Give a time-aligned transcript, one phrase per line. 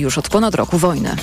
[0.00, 1.16] już od ponad roku wojny.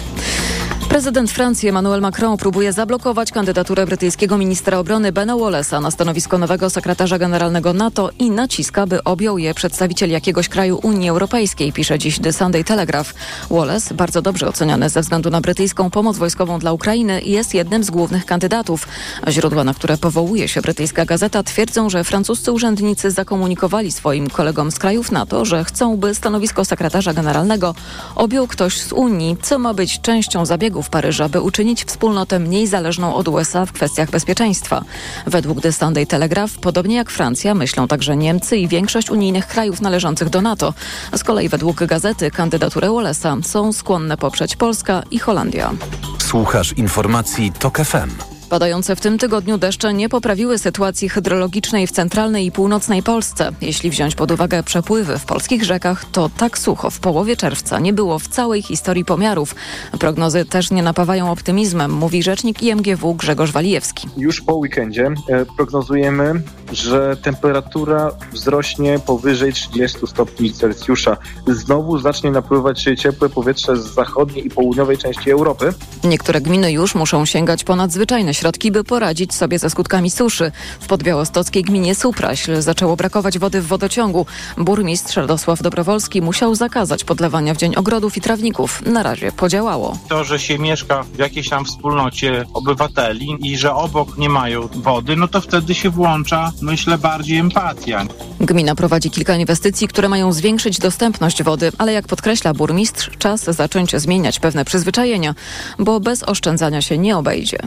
[0.89, 6.69] Prezydent Francji Emmanuel Macron próbuje zablokować kandydaturę brytyjskiego ministra obrony Bena Wallace'a na stanowisko nowego
[6.69, 12.20] sekretarza generalnego NATO i naciska, by objął je przedstawiciel jakiegoś kraju Unii Europejskiej, pisze dziś
[12.20, 13.13] The Sunday Telegraph.
[13.52, 17.89] Wallace, bardzo dobrze oceniany ze względu na brytyjską pomoc wojskową dla Ukrainy, jest jednym z
[17.89, 18.87] głównych kandydatów.
[19.27, 24.79] Źródła, na które powołuje się brytyjska gazeta, twierdzą, że francuscy urzędnicy zakomunikowali swoim kolegom z
[24.79, 27.75] krajów NATO, że chcą, by stanowisko sekretarza generalnego
[28.15, 32.67] objął ktoś z Unii, co ma być częścią zabiegu w Paryża, by uczynić wspólnotę mniej
[32.67, 34.83] zależną od USA w kwestiach bezpieczeństwa.
[35.27, 40.29] Według The Sunday Telegraph, podobnie jak Francja, myślą także Niemcy i większość unijnych krajów należących
[40.29, 40.73] do NATO.
[41.15, 45.71] Z kolei według gazety kandydaturę Wallace'a są skłonne poprzeć Polska i Holandia.
[46.19, 48.38] Słuchasz informacji TOK FM.
[48.49, 53.52] Padające w tym tygodniu deszcze nie poprawiły sytuacji hydrologicznej w centralnej i północnej Polsce.
[53.62, 57.94] Jeśli wziąć pod uwagę przepływy w polskich rzekach, to tak sucho w połowie czerwca nie
[57.94, 59.55] było w całej historii pomiarów.
[59.99, 64.08] Prognozy też nie napawają optymizmem, mówi rzecznik IMGW Grzegorz Walijewski.
[64.17, 71.17] Już po weekendzie e, prognozujemy, że temperatura wzrośnie powyżej 30 stopni Celsjusza.
[71.47, 75.73] Znowu zacznie napływać ciepłe powietrze z zachodniej i południowej części Europy.
[76.03, 80.52] Niektóre gminy już muszą sięgać po nadzwyczajne środki, by poradzić sobie ze skutkami suszy.
[80.80, 84.26] W podbiałostockiej gminie Supraśl zaczęło brakować wody w wodociągu.
[84.58, 88.82] Burmistrz Radosław Dobrowolski musiał zakazać podlewania w dzień ogrodów i trawników.
[88.86, 89.98] Na razie podziałało.
[90.10, 95.16] To, że się mieszka w jakiejś tam wspólnocie obywateli i że obok nie mają wody,
[95.16, 98.06] no to wtedy się włącza, myślę, bardziej empatia.
[98.40, 103.95] Gmina prowadzi kilka inwestycji, które mają zwiększyć dostępność wody, ale jak podkreśla burmistrz, czas zacząć
[103.95, 105.36] zmieniać pewne przyzwyczajenia,
[105.80, 107.58] bo bez oszczędzania się nie obejdzie.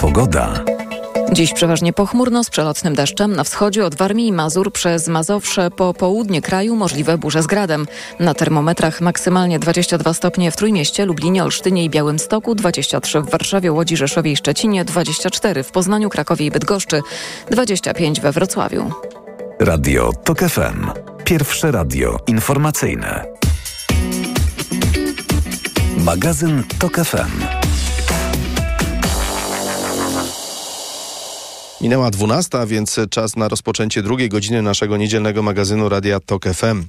[0.00, 0.64] Pogoda.
[1.32, 3.36] Dziś przeważnie pochmurno z przelotnym deszczem.
[3.36, 7.86] Na wschodzie od Warmii i Mazur przez Mazowsze po południe kraju możliwe burze z gradem.
[8.20, 13.96] Na termometrach maksymalnie 22 stopnie w Trójmieście, Lublinie, Olsztynie i Białymstoku, 23 w Warszawie, Łodzi,
[13.96, 17.00] Rzeszowie i Szczecinie, 24 w Poznaniu, Krakowie i Bydgoszczy,
[17.50, 18.90] 25 we Wrocławiu.
[19.60, 20.90] Radio TOK FM.
[21.24, 23.24] Pierwsze radio informacyjne.
[25.96, 27.63] Magazyn TOK FM.
[31.84, 36.84] Minęła 12, więc czas na rozpoczęcie drugiej godziny naszego niedzielnego magazynu Radia Tok FM.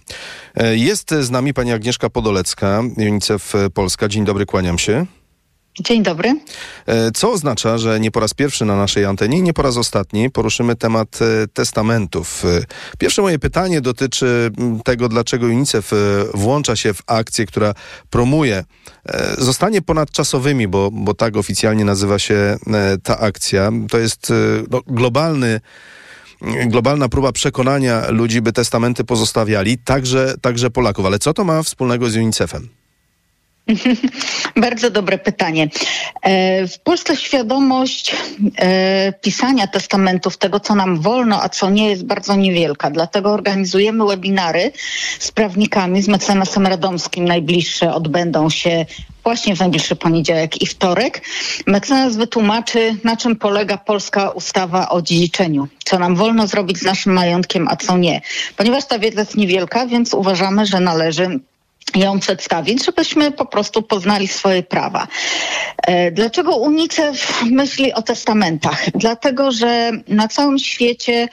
[0.56, 4.07] E, jest z nami pani Agnieszka Podolecka, UNICEF Polska.
[4.07, 5.05] Dzień dobry, kłaniam się.
[5.79, 6.39] Dzień dobry.
[6.85, 10.31] E, co oznacza, że nie po raz pierwszy na naszej antenie nie po raz ostatni
[10.31, 12.45] poruszymy temat e, testamentów.
[12.45, 12.65] E,
[12.97, 14.51] pierwsze moje pytanie dotyczy
[14.83, 15.91] tego, dlaczego UNICEF
[16.33, 17.73] włącza się w akcję, która
[18.09, 18.63] promuje
[19.37, 22.57] zostanie ponadczasowymi, bo, bo tak oficjalnie nazywa się
[23.03, 23.71] ta akcja.
[23.89, 24.33] To jest
[24.71, 25.61] no, globalny
[26.67, 31.05] globalna próba przekonania ludzi, by testamenty pozostawiali, także, także Polaków.
[31.05, 32.84] Ale co to ma wspólnego z UNICEF-em?
[34.55, 35.69] Bardzo dobre pytanie.
[36.21, 38.15] E, w Polsce świadomość
[38.57, 42.91] e, pisania testamentów, tego co nam wolno, a co nie, jest bardzo niewielka.
[42.91, 44.71] Dlatego organizujemy webinary
[45.19, 47.25] z prawnikami, z mecenasem radomskim.
[47.25, 48.85] Najbliższe odbędą się
[49.23, 51.21] właśnie w najbliższy poniedziałek i wtorek.
[51.67, 55.67] Mecenas wytłumaczy, na czym polega polska ustawa o dziedziczeniu.
[55.85, 58.21] Co nam wolno zrobić z naszym majątkiem, a co nie.
[58.57, 61.39] Ponieważ ta wiedza jest niewielka, więc uważamy, że należy
[61.96, 65.07] ją przedstawić, żebyśmy po prostu poznali swoje prawa.
[65.88, 68.91] E, dlaczego UNICEF myśli o testamentach?
[68.91, 71.28] Dlatego, że na całym świecie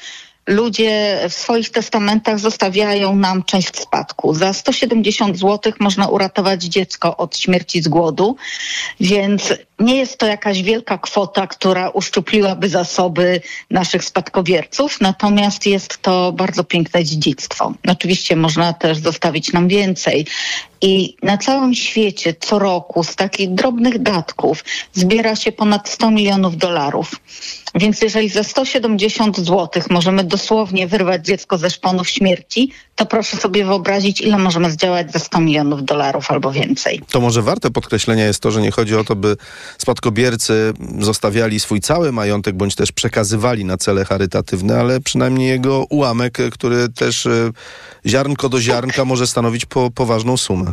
[0.47, 4.35] ludzie w swoich testamentach zostawiają nam część spadku.
[4.35, 8.37] Za 170 zł można uratować dziecko od śmierci z głodu,
[9.01, 16.33] więc nie jest to jakaś wielka kwota, która uszczupliłaby zasoby naszych spadkobierców, natomiast jest to
[16.33, 17.73] bardzo piękne dziedzictwo.
[17.89, 20.27] Oczywiście można też zostawić nam więcej.
[20.81, 26.57] I na całym świecie co roku z takich drobnych datków zbiera się ponad 100 milionów
[26.57, 27.11] dolarów.
[27.75, 33.65] Więc jeżeli za 170 zł możemy dosłownie wyrwać dziecko ze szponów śmierci, to proszę sobie
[33.65, 37.01] wyobrazić, ile możemy zdziałać za 100 milionów dolarów albo więcej.
[37.11, 39.37] To może warte podkreślenia jest to, że nie chodzi o to, by
[39.79, 46.39] spadkobiercy zostawiali swój cały majątek, bądź też przekazywali na cele charytatywne, ale przynajmniej jego ułamek,
[46.53, 47.51] który też e,
[48.07, 50.73] ziarnko do ziarnka może stanowić po, poważną sumę.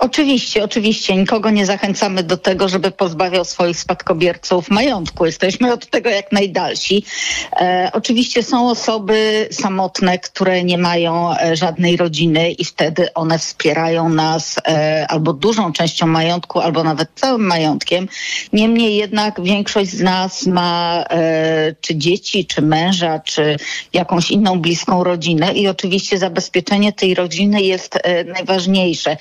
[0.00, 1.16] Oczywiście, oczywiście.
[1.16, 5.26] Nikogo nie zachęcamy do tego, żeby pozbawiał swoich spadkobierców majątku.
[5.26, 7.04] Jesteśmy od tego jak najdalsi.
[7.60, 14.08] E, oczywiście są osoby samotne, które nie mają e, żadnej rodziny i wtedy one wspierają
[14.08, 18.08] nas e, albo dużą częścią majątku, albo nawet całym majątkiem.
[18.52, 23.56] Niemniej jednak większość z nas ma e, czy dzieci, czy męża, czy
[23.92, 29.16] jakąś inną bliską rodzinę i oczywiście zabezpieczenie tej rodziny jest e, najważniejsze.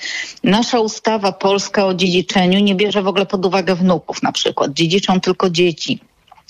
[0.70, 4.74] Nasza ustawa polska o dziedziczeniu nie bierze w ogóle pod uwagę wnuków na przykład.
[4.74, 6.00] Dziedziczą tylko dzieci.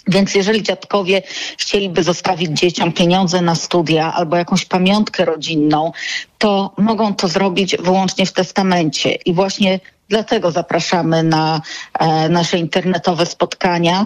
[0.08, 1.22] Więc jeżeli dziadkowie
[1.58, 5.92] chcieliby zostawić dzieciom pieniądze na studia albo jakąś pamiątkę rodzinną,
[6.38, 9.12] to mogą to zrobić wyłącznie w testamencie.
[9.12, 9.80] I właśnie
[10.10, 11.62] dlatego zapraszamy na
[12.00, 14.06] e, nasze internetowe spotkania,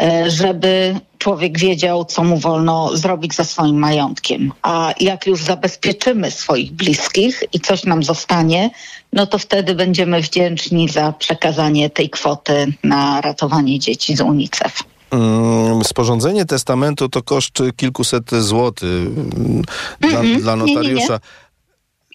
[0.00, 4.52] e, żeby człowiek wiedział, co mu wolno zrobić ze swoim majątkiem.
[4.62, 8.70] A jak już zabezpieczymy swoich bliskich i coś nam zostanie,
[9.12, 14.82] no to wtedy będziemy wdzięczni za przekazanie tej kwoty na ratowanie dzieci z UNICEF.
[15.10, 19.62] Mm, Sporządzenie testamentu to koszt kilkuset złotych mm,
[20.00, 20.40] dla, Mhm.
[20.42, 21.18] dla Nie, nie, nie.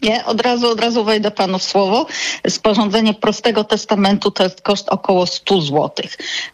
[0.02, 2.06] Nie, od razu, od razu wejdę panu w słowo.
[2.50, 5.92] Sporządzenie prostego testamentu to jest koszt około 100 zł.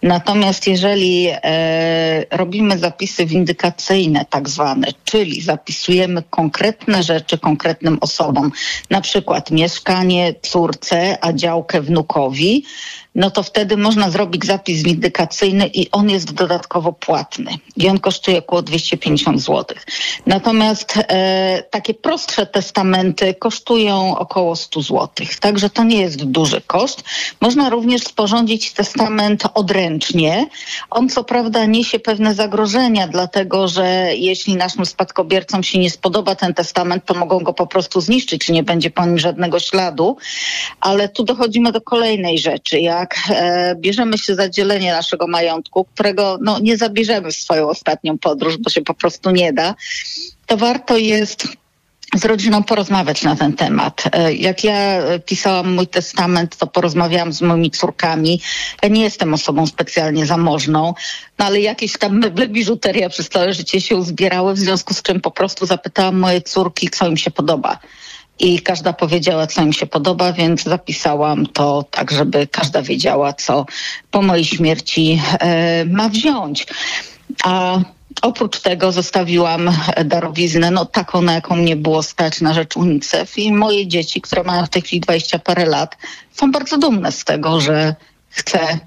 [0.02, 8.52] Natomiast jeżeli e, robimy zapisy windykacyjne tak zwane, czyli zapisujemy konkretne rzeczy konkretnym osobom,
[8.90, 12.64] na przykład mieszkanie córce, a działkę wnukowi,
[13.16, 17.52] no to wtedy można zrobić zapis windykacyjny i on jest dodatkowo płatny.
[17.78, 19.66] I on kosztuje około 250 zł.
[20.26, 25.10] Natomiast e, takie prostsze testamenty kosztują około 100 zł.
[25.40, 27.04] Także to nie jest duży koszt.
[27.42, 30.48] Można również sporządzić testament odręcznie.
[30.90, 36.54] On co prawda niesie pewne zagrożenia, dlatego że jeśli naszym spadkobiercom się nie spodoba ten
[36.54, 40.18] testament, to mogą go po prostu zniszczyć, nie będzie po nim żadnego śladu.
[40.82, 42.80] Ale tu dochodzimy do kolejnej rzeczy.
[42.80, 48.18] Jak e, bierzemy się za dzielenie naszego majątku, którego no, nie zabierzemy w swoją ostatnią
[48.18, 49.76] podróż, bo się po prostu nie da,
[50.46, 51.48] to warto jest
[52.16, 54.04] z rodziną porozmawiać na ten temat.
[54.12, 58.42] E, Jak ja e, pisałam mój testament, to porozmawiałam z moimi córkami.
[58.84, 60.94] Ja nie jestem osobą specjalnie zamożną,
[61.40, 65.22] no ale jakieś tam meble, biżuteria przez całe życie się uzbierały, w związku z czym
[65.22, 67.80] po prostu zapytałam moje córki, co im się podoba.
[68.40, 73.66] I każda powiedziała, co im się podoba, więc zapisałam to tak, żeby każda wiedziała, co
[74.12, 76.68] po mojej śmierci e, ma wziąć.
[77.44, 77.80] A
[78.22, 79.72] oprócz tego zostawiłam
[80.06, 84.44] darowiznę, no taką, na jaką mnie było stać na rzecz UNICEF i moje dzieci, które
[84.44, 85.98] mają w tej chwili 20 parę lat,
[86.34, 87.96] są bardzo dumne z tego, że
[88.30, 88.80] chcę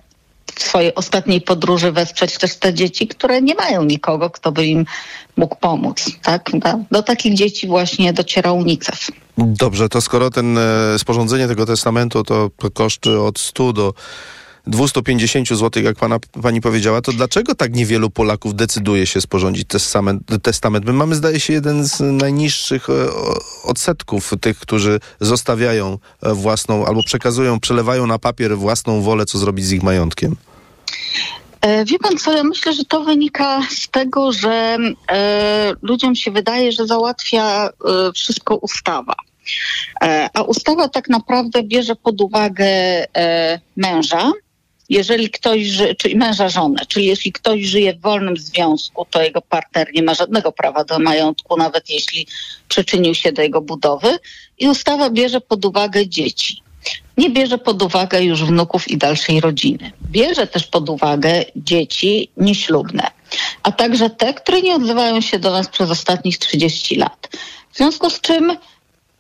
[0.63, 4.87] swojej ostatniej podróży wesprzeć też te dzieci, które nie mają nikogo, kto by im
[5.37, 6.05] mógł pomóc.
[6.23, 6.51] Tak?
[6.53, 9.11] Do, do takich dzieci właśnie dociera UNICEF.
[9.39, 13.95] Dobrze, to skoro ten e, sporządzenie tego testamentu to koszt od 100 do
[14.69, 20.23] 250 zł, jak pana, pani powiedziała, to dlaczego tak niewielu Polaków decyduje się sporządzić testament?
[20.43, 20.87] testament?
[20.87, 22.93] My mamy, zdaje się, jeden z najniższych e,
[23.65, 29.65] odsetków tych, którzy zostawiają e, własną albo przekazują, przelewają na papier własną wolę, co zrobić
[29.67, 30.37] z ich majątkiem.
[31.61, 34.77] E, Wie pan co, ja myślę, że to wynika z tego, że
[35.11, 37.71] e, ludziom się wydaje, że załatwia e,
[38.13, 39.15] wszystko ustawa.
[40.03, 44.33] E, a ustawa tak naprawdę bierze pod uwagę e, męża,
[44.89, 49.43] jeżeli ktoś, ży, czyli męża żonę, czyli jeśli ktoś żyje w wolnym związku, to jego
[49.43, 52.27] partner nie ma żadnego prawa do majątku, nawet jeśli
[52.69, 54.19] przyczynił się do jego budowy.
[54.59, 56.63] I ustawa bierze pod uwagę dzieci
[57.19, 59.93] nie bierze pod uwagę już wnuków i dalszej rodziny.
[60.11, 63.07] Bierze też pod uwagę dzieci nieślubne,
[63.63, 67.29] a także te, które nie odzywają się do nas przez ostatnich 30 lat.
[67.73, 68.57] W związku z czym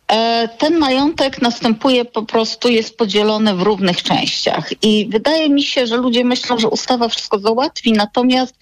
[0.08, 4.82] e, ten majątek następuje po prostu, jest podzielony w równych częściach.
[4.82, 8.54] I wydaje mi się, że ludzie myślą, że ustawa wszystko załatwi, natomiast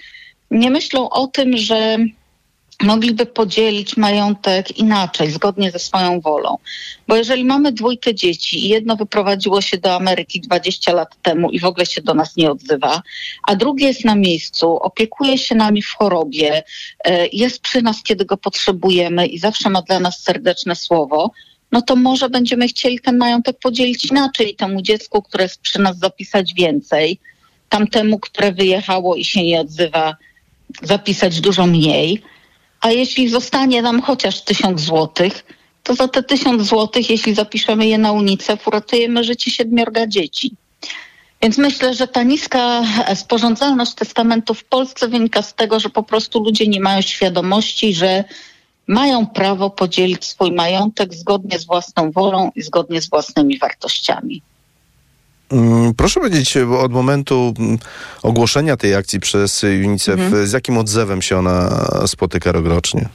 [0.51, 1.99] nie myślą o tym, że
[2.83, 6.59] mogliby podzielić majątek inaczej, zgodnie ze swoją wolą.
[7.09, 11.61] Bo jeżeli mamy dwójkę dzieci i jedno wyprowadziło się do Ameryki 20 lat temu i
[11.61, 13.03] w ogóle się do nas nie odzywa,
[13.43, 16.63] a drugie jest na miejscu, opiekuje się nami w chorobie,
[17.05, 21.31] e, jest przy nas, kiedy go potrzebujemy i zawsze ma dla nas serdeczne słowo,
[21.73, 25.79] no to może będziemy chcieli ten majątek podzielić inaczej i temu dziecku, które jest przy
[25.79, 27.19] nas, zapisać więcej,
[27.69, 30.17] tamtemu, które wyjechało i się nie odzywa,
[30.83, 32.23] zapisać dużo mniej.
[32.81, 35.45] A jeśli zostanie nam chociaż tysiąc złotych,
[35.83, 40.57] to za te tysiąc złotych, jeśli zapiszemy je na UNICEF, uratujemy życie siedmiorga dzieci.
[41.43, 46.03] Więc myślę, że ta niska e, sporządzalność testamentu w Polsce wynika z tego, że po
[46.03, 48.25] prostu ludzie nie mają świadomości, że
[48.87, 54.43] mają prawo podzielić swój majątek zgodnie z własną wolą i zgodnie z własnymi wartościami.
[55.53, 57.79] Mm, proszę powiedzieć, od momentu mm,
[58.23, 60.47] ogłoszenia tej akcji przez UNICEF, mhm.
[60.47, 63.09] z jakim odzewem się ona spotyka rokrocznie?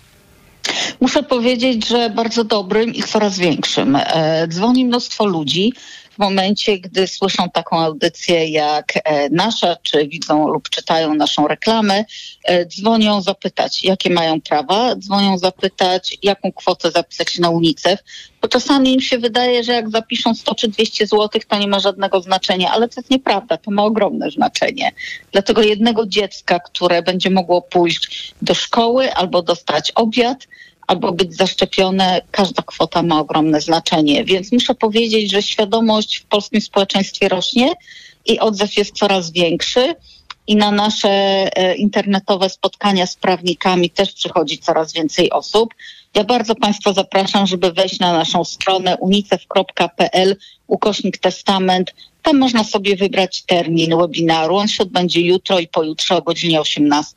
[1.01, 3.95] Muszę powiedzieć, że bardzo dobrym i coraz większym.
[3.95, 5.73] E, dzwoni mnóstwo ludzi
[6.21, 12.05] momencie, gdy słyszą taką audycję jak e, nasza, czy widzą lub czytają naszą reklamę,
[12.43, 17.99] e, dzwonią zapytać, jakie mają prawa, dzwonią zapytać, jaką kwotę zapisać na UNICEF,
[18.41, 21.79] bo czasami im się wydaje, że jak zapiszą 100 czy 200 zł, to nie ma
[21.79, 24.91] żadnego znaczenia, ale to jest nieprawda, to ma ogromne znaczenie.
[25.31, 30.47] Dlatego jednego dziecka, które będzie mogło pójść do szkoły albo dostać obiad,
[30.91, 34.24] albo być zaszczepione, każda kwota ma ogromne znaczenie.
[34.24, 37.74] Więc muszę powiedzieć, że świadomość w polskim społeczeństwie rośnie
[38.25, 39.95] i odzew jest coraz większy.
[40.48, 45.74] I na nasze e, internetowe spotkania z prawnikami też przychodzi coraz więcej osób.
[46.15, 50.36] Ja bardzo Państwa zapraszam, żeby wejść na naszą stronę unicef.pl
[50.67, 51.93] ukośnik testament.
[52.21, 54.55] Tam można sobie wybrać termin webinaru.
[54.55, 57.13] On się odbędzie jutro i pojutrze o godzinie 18.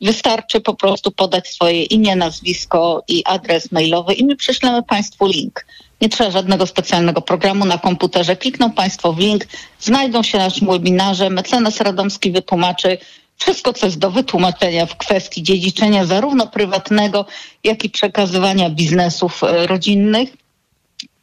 [0.00, 5.66] Wystarczy po prostu podać swoje imię, nazwisko i adres mailowy i my prześlemy Państwu link.
[6.00, 8.36] Nie trzeba żadnego specjalnego programu na komputerze.
[8.36, 9.46] Klikną Państwo w link,
[9.80, 11.30] znajdą się na naszym webinarze.
[11.30, 12.98] Mecenas Radomski wytłumaczy
[13.36, 17.26] wszystko, co jest do wytłumaczenia w kwestii dziedziczenia zarówno prywatnego,
[17.64, 20.28] jak i przekazywania biznesów e, rodzinnych.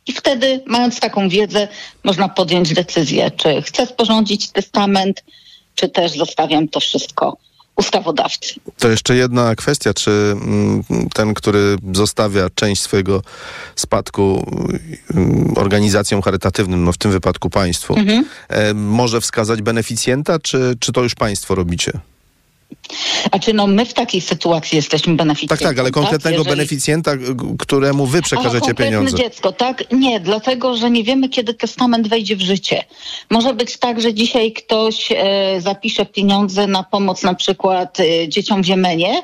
[0.07, 1.67] I wtedy, mając taką wiedzę,
[2.03, 5.23] można podjąć decyzję, czy chcę sporządzić testament,
[5.75, 7.37] czy też zostawiam to wszystko
[7.75, 8.55] ustawodawcy.
[8.77, 13.21] To jeszcze jedna kwestia, czy mm, ten, który zostawia część swojego
[13.75, 14.51] spadku
[15.13, 18.25] mm, organizacjom charytatywnym, no w tym wypadku państwu, mhm.
[18.49, 21.91] E, może wskazać beneficjenta, czy, czy to już państwo robicie?
[23.29, 25.57] Znaczy, no my w takiej sytuacji jesteśmy beneficjentem.
[25.57, 26.45] Tak, tak, ale konkretnego tak?
[26.45, 26.57] Jeżeli...
[26.57, 27.11] beneficjenta,
[27.59, 29.17] któremu wy przekażecie Aha, pieniądze.
[29.17, 29.91] dziecko, tak?
[29.91, 32.83] Nie, dlatego, że nie wiemy, kiedy testament wejdzie w życie.
[33.29, 38.63] Może być tak, że dzisiaj ktoś e, zapisze pieniądze na pomoc na przykład e, dzieciom
[38.63, 39.23] w Jemenie,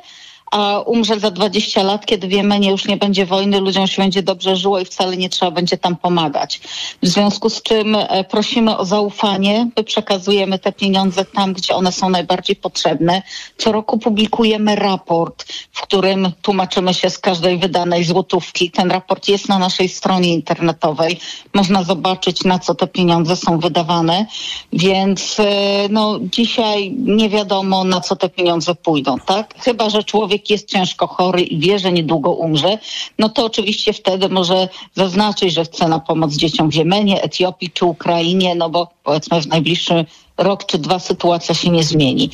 [0.52, 4.24] a umrze za 20 lat, kiedy w Jemenie już nie będzie wojny, ludziom się będzie
[4.24, 6.62] dobrze żyło i wcale nie trzeba będzie tam pomagać.
[7.04, 11.92] W związku z czym e, prosimy o zaufanie, my przekazujemy te pieniądze tam, gdzie one
[11.92, 13.22] są najbardziej potrzebne.
[13.58, 18.72] Co roku publikujemy raport, w którym tłumaczymy się z każdej wydanej złotówki.
[18.72, 21.20] Ten raport jest na naszej stronie internetowej.
[21.54, 24.26] Można zobaczyć, na co te pieniądze są wydawane.
[24.74, 25.44] Więc e,
[25.90, 29.54] no, dzisiaj nie wiadomo, na co te pieniądze pójdą, tak?
[29.64, 32.78] Chyba, że człowiek człowiek jest ciężko chory i wie, że niedługo umrze,
[33.20, 37.86] no to oczywiście wtedy może zaznaczyć, że chce na pomoc dzieciom w Jemenie, Etiopii czy
[37.86, 40.06] Ukrainie, no bo powiedzmy w najbliższy
[40.38, 42.30] rok czy dwa sytuacja się nie zmieni.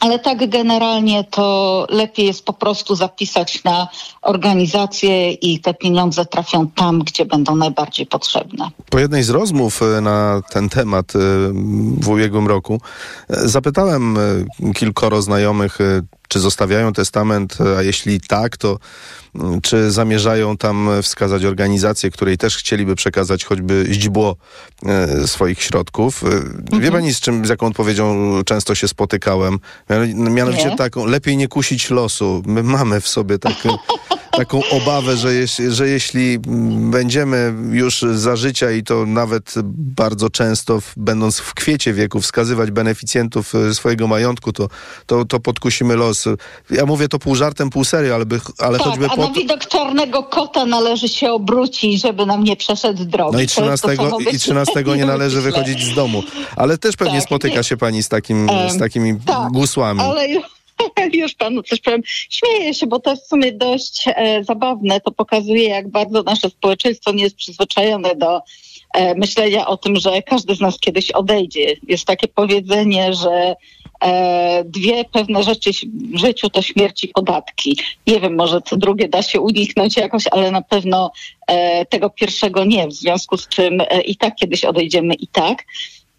[0.00, 3.88] Ale tak generalnie to lepiej jest po prostu zapisać na
[4.22, 8.70] organizację i te pieniądze trafią tam, gdzie będą najbardziej potrzebne.
[8.90, 11.18] Po jednej z rozmów e, na ten temat e,
[12.00, 12.80] w ubiegłym roku
[13.30, 14.16] e, zapytałem
[14.74, 15.78] kilkoro znajomych,
[16.32, 18.78] czy zostawiają testament, a jeśli tak, to
[19.34, 24.36] mm, czy zamierzają tam wskazać organizację, której też chcieliby przekazać choćby źdźbło
[24.86, 26.24] e, swoich środków?
[26.24, 26.82] E, mhm.
[26.82, 29.58] Wie pani, z czym, z jaką odpowiedzią często się spotykałem?
[30.14, 30.76] Mianowicie nie.
[30.76, 32.42] taką, lepiej nie kusić losu.
[32.46, 33.68] My mamy w sobie taką
[34.36, 36.38] taką obawę, że, jeś, że jeśli
[36.90, 39.54] będziemy już za życia i to nawet
[39.96, 44.68] bardzo często, będąc w kwiecie wieku, wskazywać beneficjentów e, swojego majątku, to,
[45.06, 46.21] to, to podkusimy los.
[46.70, 49.30] Ja mówię to pół żartem, pół serio, ale, by, ale tak, choćby a po na
[49.30, 53.36] widok czarnego kota należy się obrócić, żeby nam nie przeszedł drogi.
[53.36, 56.22] No i 13, to, i 13 nie należy wychodzić z domu.
[56.56, 57.64] Ale też pewnie tak, spotyka nie.
[57.64, 60.00] się pani z, takim, z takimi tak, gusłami.
[60.00, 60.28] Ale
[61.12, 62.02] już panu coś powiem.
[62.06, 65.00] Śmieję się, bo to jest w sumie dość e, zabawne.
[65.00, 68.40] To pokazuje, jak bardzo nasze społeczeństwo nie jest przyzwyczajone do
[68.94, 71.76] e, myślenia o tym, że każdy z nas kiedyś odejdzie.
[71.88, 73.54] Jest takie powiedzenie, że
[74.64, 75.70] dwie pewne rzeczy
[76.14, 77.78] w życiu to śmierć i podatki.
[78.06, 81.12] Nie wiem, może co drugie da się uniknąć jakoś, ale na pewno
[81.46, 85.64] e, tego pierwszego nie, w związku z czym e, i tak kiedyś odejdziemy i tak.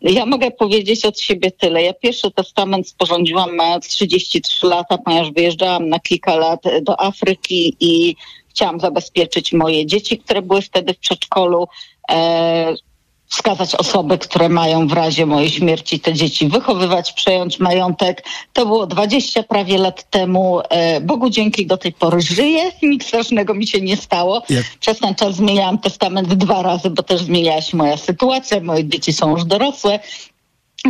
[0.02, 1.84] Ja mogę powiedzieć od siebie tyle.
[1.84, 8.16] Ja pierwszy testament sporządziłam mając 33 lata, ponieważ wyjeżdżałam na kilka lat do Afryki i
[8.50, 11.68] chciałam zabezpieczyć moje dzieci, które były wtedy w przedszkolu.
[12.12, 12.76] E,
[13.34, 18.26] wskazać osoby, które mają w razie mojej śmierci te dzieci wychowywać, przejąć majątek.
[18.54, 20.62] To było 20 prawie lat temu.
[20.70, 22.72] E, Bogu dzięki do tej pory żyję.
[22.82, 24.44] Nic strasznego mi się nie stało.
[24.50, 24.66] Jak?
[24.80, 28.60] Przez ten czas zmieniałam testament dwa razy, bo też zmieniała się moja sytuacja.
[28.60, 30.00] Moje dzieci są już dorosłe.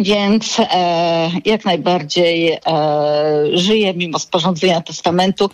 [0.01, 2.59] Więc e, jak najbardziej e,
[3.53, 5.49] żyję mimo sporządzenia testamentu.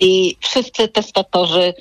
[0.00, 1.74] i wszyscy testatorzy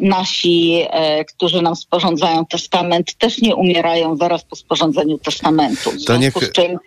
[0.00, 5.90] nasi, e, którzy nam sporządzają testament, też nie umierają zaraz po sporządzeniu testamentu.
[5.90, 6.78] W To związku niech- z czym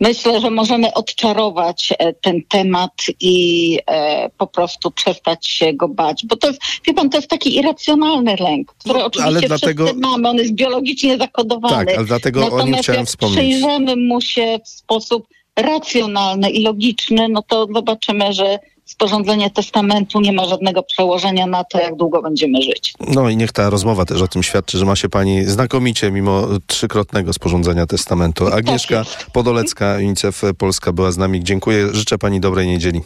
[0.00, 6.26] myślę, że możemy odczarować e, ten temat i e, po prostu przestać się go bać.
[6.26, 9.84] Bo to jest, wie pan, to jest taki irracjonalny lęk, który No, oczywiście ale dlatego-
[9.84, 11.86] wszyscy mamy, on jest biologicznie zakodowany.
[11.86, 13.38] Tak, ale dlatego o nim Natomiast chciałem jak wspomnieć.
[13.38, 15.26] przyjrzymy mu się w sposób
[15.56, 18.58] racjonalny i logiczny, no to zobaczymy, że
[18.90, 22.94] sporządzenie testamentu nie ma żadnego przełożenia na to, jak długo będziemy żyć.
[23.08, 26.46] No i niech ta rozmowa też o tym świadczy, że ma się pani znakomicie mimo
[26.66, 28.46] trzykrotnego sporządzenia testamentu.
[28.46, 29.26] Agnieszka jest.
[29.32, 31.44] Podolecka, UNICEF Polska była z nami.
[31.44, 33.00] Dziękuję, życzę pani dobrej niedzieli.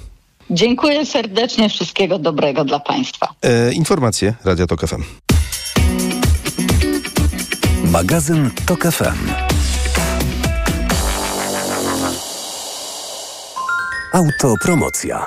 [0.51, 3.29] Dziękuję serdecznie, wszystkiego dobrego dla Państwa.
[3.43, 5.03] E, informacje Radia Tok FM.
[7.85, 9.31] Magazyn TOK FM.
[14.13, 15.27] Autopromocja.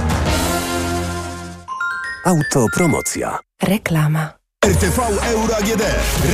[2.25, 3.39] Autopromocja.
[3.63, 4.40] Reklama.
[4.65, 5.83] RTV Euro AGD.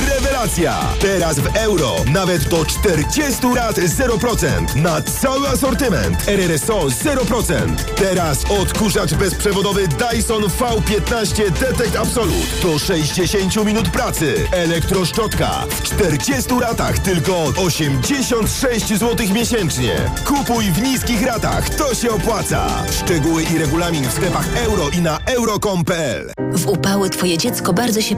[0.08, 0.74] Rewelacja!
[1.00, 6.28] Teraz w euro nawet do 40 lat 0% na cały asortyment.
[6.28, 7.74] RRSO 0%.
[7.96, 14.34] Teraz odkurzacz bezprzewodowy Dyson V15 Detect Absolute do 60 minut pracy.
[14.52, 19.96] Elektroszczotka w 40 latach tylko 86 zł miesięcznie.
[20.24, 22.66] Kupuj w niskich ratach, to się opłaca.
[22.90, 26.32] Szczegóły i regulamin w sklepach euro i na euro.com.pl.
[26.52, 28.17] W upały twoje dziecko bardzo się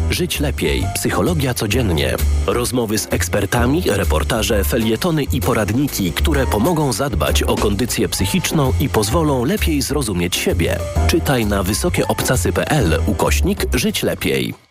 [0.11, 0.83] Żyć lepiej.
[0.95, 2.15] Psychologia codziennie.
[2.47, 9.45] Rozmowy z ekspertami, reportaże, felietony i poradniki, które pomogą zadbać o kondycję psychiczną i pozwolą
[9.45, 10.77] lepiej zrozumieć siebie.
[11.07, 14.70] Czytaj na wysokieobcasy.pl ukośnik Żyć lepiej.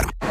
[0.01, 0.30] Aflofarm.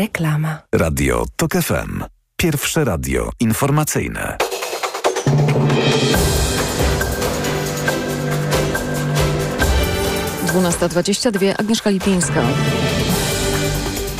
[0.01, 0.57] Reklama.
[0.75, 2.03] Radio TOK FM.
[2.37, 4.37] Pierwsze radio informacyjne.
[10.47, 11.57] Dwunasta dwadzieścia dwie.
[11.57, 12.41] Agnieszka Lipińska.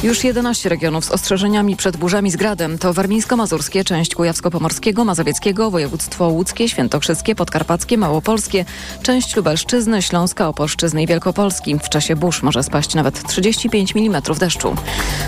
[0.03, 6.27] Już 11 regionów z ostrzeżeniami przed burzami z gradem to warmińsko-mazurskie, część kujawsko-pomorskiego, mazowieckiego, województwo
[6.27, 8.65] łódzkie, świętokrzyskie, podkarpackie, małopolskie,
[9.03, 11.79] część lubelszczyzny, śląska, opolszczyzny i wielkopolski.
[11.79, 14.75] W czasie burz może spaść nawet 35 mm deszczu.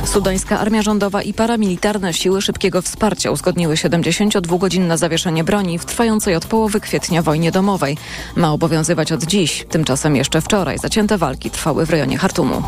[0.05, 6.45] Sudańska Armia Rządowa i paramilitarne siły szybkiego wsparcia uzgodniły 72-godzinne zawieszenie broni w trwającej od
[6.45, 7.97] połowy kwietnia wojnie domowej.
[8.35, 9.65] Ma obowiązywać od dziś.
[9.69, 12.63] Tymczasem jeszcze wczoraj zacięte walki trwały w rejonie Hartumu.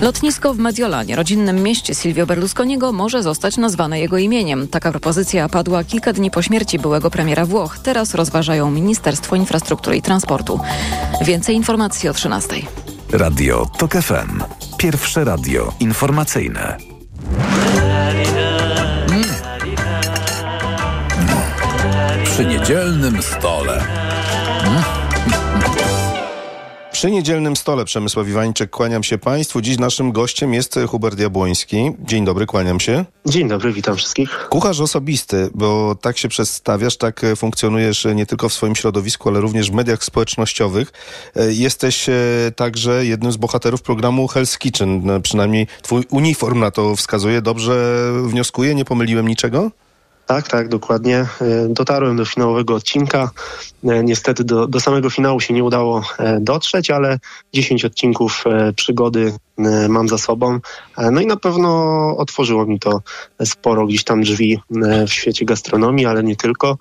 [0.00, 4.68] Lotnisko w Mediolanie, rodzinnym mieście Silvio Berlusconiego, może zostać nazwane jego imieniem.
[4.68, 7.78] Taka propozycja padła kilka dni po śmierci byłego premiera Włoch.
[7.78, 10.60] Teraz rozważają Ministerstwo Infrastruktury i Transportu.
[11.20, 12.56] Więcej informacji o 13.
[13.12, 14.42] Radio TOK FM.
[14.78, 16.76] Pierwsze radio informacyjne.
[22.24, 23.84] Przy niedzielnym stole.
[26.98, 29.60] Przy niedzielnym stole Przemysław Iwańczyk, kłaniam się Państwu.
[29.60, 31.92] Dziś naszym gościem jest Hubert Jabłoński.
[32.00, 33.04] Dzień dobry, kłaniam się.
[33.26, 34.46] Dzień dobry, witam wszystkich.
[34.50, 39.70] Kucharz osobisty, bo tak się przedstawiasz, tak funkcjonujesz nie tylko w swoim środowisku, ale również
[39.70, 40.92] w mediach społecznościowych.
[41.48, 42.06] Jesteś
[42.56, 47.42] także jednym z bohaterów programu Hell's Kitchen, przynajmniej twój uniform na to wskazuje.
[47.42, 49.70] Dobrze wnioskuję, nie pomyliłem niczego?
[50.28, 51.26] Tak, tak, dokładnie.
[51.68, 53.30] Dotarłem do finałowego odcinka.
[53.82, 56.02] Niestety do, do samego finału się nie udało
[56.40, 57.18] dotrzeć, ale
[57.52, 58.44] 10 odcinków
[58.76, 59.32] przygody
[59.88, 60.58] mam za sobą.
[61.12, 61.70] No i na pewno
[62.16, 63.02] otworzyło mi to
[63.44, 64.58] sporo gdzieś tam drzwi
[65.08, 66.78] w świecie gastronomii, ale nie tylko.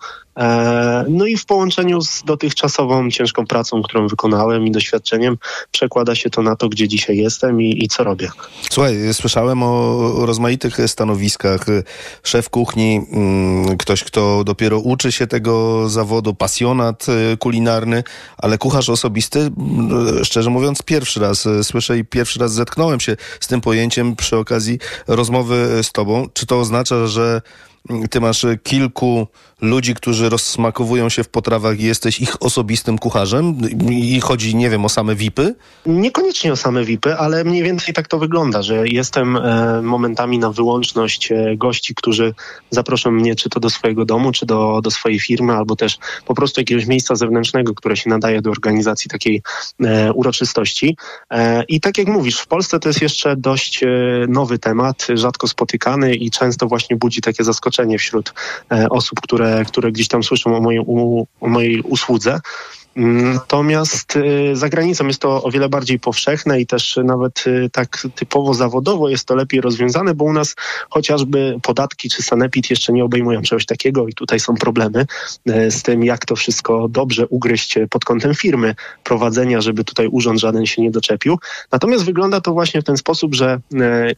[1.10, 5.38] No i w połączeniu z dotychczasową ciężką pracą, którą wykonałem i doświadczeniem,
[5.72, 8.30] przekłada się to na to, gdzie dzisiaj jestem i, i co robię.
[8.70, 11.66] Słuchaj, słyszałem o rozmaitych stanowiskach.
[12.24, 13.02] Szef kuchni,
[13.80, 17.06] ktoś, kto dopiero uczy się tego zawodu, pasjonat
[17.40, 18.04] kulinarny,
[18.38, 19.50] ale kucharz osobisty,
[20.24, 24.80] szczerze mówiąc, pierwszy raz słyszę i pierwszy raz zetknąłem się z tym pojęciem przy okazji
[25.08, 26.26] rozmowy z tobą.
[26.34, 27.42] Czy to oznacza, że
[28.10, 29.28] ty masz kilku
[29.62, 33.58] ludzi, którzy rozsmakowują się w potrawach i jesteś ich osobistym kucharzem?
[33.90, 35.56] I chodzi, nie wiem, o same VIPy?
[35.86, 40.52] Niekoniecznie o same VIPy, ale mniej więcej tak to wygląda, że jestem e, momentami na
[40.52, 42.34] wyłączność e, gości, którzy
[42.70, 46.36] zaproszą mnie czy to do swojego domu, czy do, do swojej firmy, albo też po
[46.36, 49.42] prostu jakiegoś miejsca zewnętrznego, które się nadaje do organizacji takiej
[49.84, 50.98] e, uroczystości.
[51.68, 53.84] I tak jak mówisz, w Polsce to jest jeszcze dość
[54.28, 58.34] nowy temat, rzadko spotykany i często właśnie budzi takie zaskoczenie wśród
[58.72, 60.84] e, osób, które które gdzieś tam słyszą o mojej,
[61.42, 62.40] o mojej usłudze.
[62.98, 68.08] Natomiast y, za granicą jest to o wiele bardziej powszechne i też nawet y, tak
[68.16, 70.56] typowo zawodowo jest to lepiej rozwiązane, bo u nas
[70.90, 75.06] chociażby podatki czy sanepid jeszcze nie obejmują czegoś takiego i tutaj są problemy
[75.70, 80.66] z tym, jak to wszystko dobrze ugryźć pod kątem firmy prowadzenia, żeby tutaj urząd żaden
[80.66, 81.40] się nie doczepił.
[81.72, 83.60] Natomiast wygląda to właśnie w ten sposób, że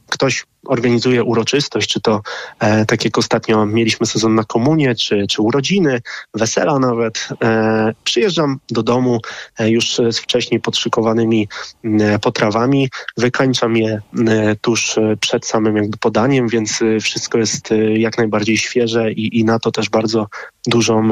[0.10, 2.22] ktoś organizuje uroczystość, czy to
[2.60, 6.02] e, tak jak ostatnio mieliśmy sezon na komunie, czy, czy urodziny,
[6.34, 7.28] wesela nawet.
[7.44, 9.20] E, przyjeżdżam do domu
[9.60, 11.48] e, już z wcześniej podszykowanymi
[11.84, 18.58] e, potrawami, wykańczam je e, tuż przed samym jakby podaniem, więc wszystko jest jak najbardziej
[18.58, 20.28] świeże i, i na to też bardzo
[20.68, 21.10] dużą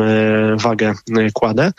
[0.58, 0.94] wagę
[1.34, 1.72] kładę.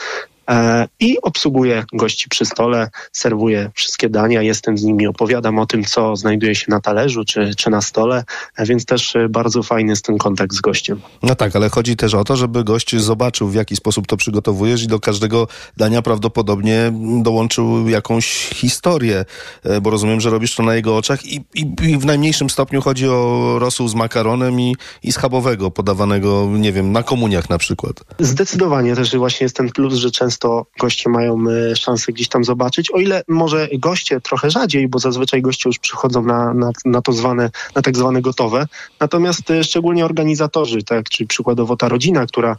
[0.49, 5.85] E, i obsługuję gości przy stole, serwuję wszystkie dania, jestem z nimi, opowiadam o tym,
[5.85, 8.25] co znajduje się na talerzu czy, czy na stole,
[8.57, 11.01] e, więc też e, bardzo fajny jest ten kontakt z gościem.
[11.23, 14.83] No tak, ale chodzi też o to, żeby gość zobaczył, w jaki sposób to przygotowujesz
[14.83, 19.25] i do każdego dania prawdopodobnie dołączył jakąś historię,
[19.83, 23.09] bo rozumiem, że robisz to na jego oczach i, i, i w najmniejszym stopniu chodzi
[23.09, 28.01] o rosół z makaronem i, i schabowego, podawanego, nie wiem, na komuniach na przykład.
[28.19, 32.45] Zdecydowanie też właśnie jest ten plus, że często często goście mają e, szansę gdzieś tam
[32.45, 37.03] zobaczyć, o ile może goście trochę rzadziej, bo zazwyczaj goście już przychodzą na, na, na
[37.03, 38.67] to zwane, na tak zwane gotowe.
[39.01, 42.57] Natomiast e, szczególnie organizatorzy, tak, czyli przykładowo ta rodzina, która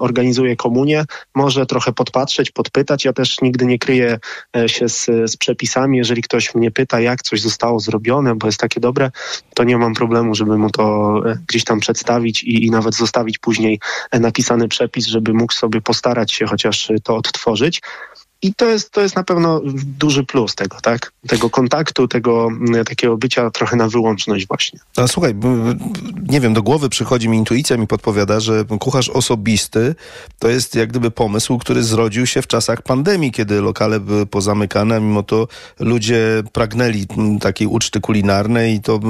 [0.00, 3.04] organizuje komunię, może trochę podpatrzeć, podpytać.
[3.04, 4.18] Ja też nigdy nie kryję
[4.56, 5.98] e, się z, z przepisami.
[5.98, 9.10] Jeżeli ktoś mnie pyta, jak coś zostało zrobione, bo jest takie dobre,
[9.54, 13.38] to nie mam problemu, żeby mu to e, gdzieś tam przedstawić i, i nawet zostawić
[13.38, 13.80] później
[14.12, 17.82] napisany przepis, żeby mógł sobie postarać się chociaż to odtworzyć.
[18.44, 19.60] I to jest, to jest na pewno
[19.98, 21.12] duży plus tego, tak?
[21.26, 22.48] Tego kontaktu, tego
[22.86, 24.80] takiego bycia trochę na wyłączność właśnie.
[24.96, 25.34] A słuchaj,
[26.28, 29.94] nie wiem, do głowy przychodzi mi intuicja, mi podpowiada, że kucharz osobisty
[30.38, 34.96] to jest jak gdyby pomysł, który zrodził się w czasach pandemii, kiedy lokale były pozamykane,
[34.96, 35.48] a mimo to
[35.80, 37.06] ludzie pragnęli
[37.40, 39.00] takiej uczty kulinarnej i to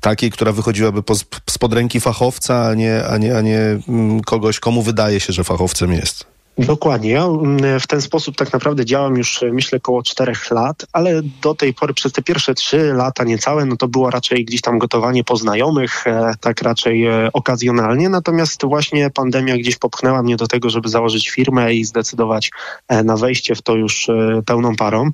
[0.00, 1.14] takiej, która wychodziłaby po,
[1.50, 3.78] spod ręki fachowca, a nie, a, nie, a nie
[4.26, 6.31] kogoś, komu wydaje się, że fachowcem jest.
[6.58, 7.10] Dokładnie.
[7.10, 11.20] Ja mm, w ten sposób tak naprawdę działam już e, myślę około czterech lat, ale
[11.42, 14.78] do tej pory przez te pierwsze trzy lata niecałe, no to było raczej gdzieś tam
[14.78, 18.08] gotowanie po znajomych, e, tak raczej e, okazjonalnie.
[18.08, 22.50] Natomiast właśnie pandemia gdzieś popchnęła mnie do tego, żeby założyć firmę i zdecydować
[23.04, 24.10] na wejście w to już
[24.46, 25.10] pełną parą.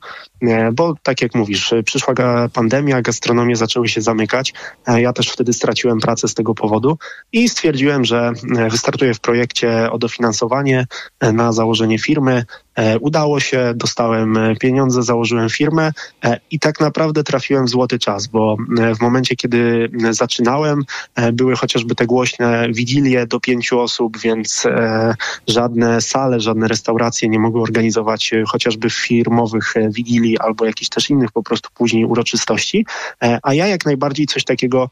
[0.73, 2.15] Bo tak jak mówisz, przyszła
[2.53, 4.55] pandemia, gastronomie zaczęły się zamykać.
[4.87, 6.99] Ja też wtedy straciłem pracę z tego powodu
[7.33, 8.33] i stwierdziłem, że
[8.71, 10.87] wystartuję w projekcie o dofinansowanie
[11.21, 12.45] na założenie firmy.
[12.79, 15.93] E, udało się, dostałem e, pieniądze, założyłem firmę
[16.25, 18.57] e, i tak naprawdę trafiłem w złoty czas, bo
[18.99, 20.85] w momencie, kiedy zaczynałem,
[21.33, 24.67] były chociażby te głośne wigilie do pięciu osób, więc
[25.49, 31.43] żadne sale, żadne restauracje nie mogły organizować chociażby firmowych wigilii albo jakichś też innych po
[31.43, 32.87] prostu później uroczystości.
[33.43, 34.91] A ja jak najbardziej coś takiego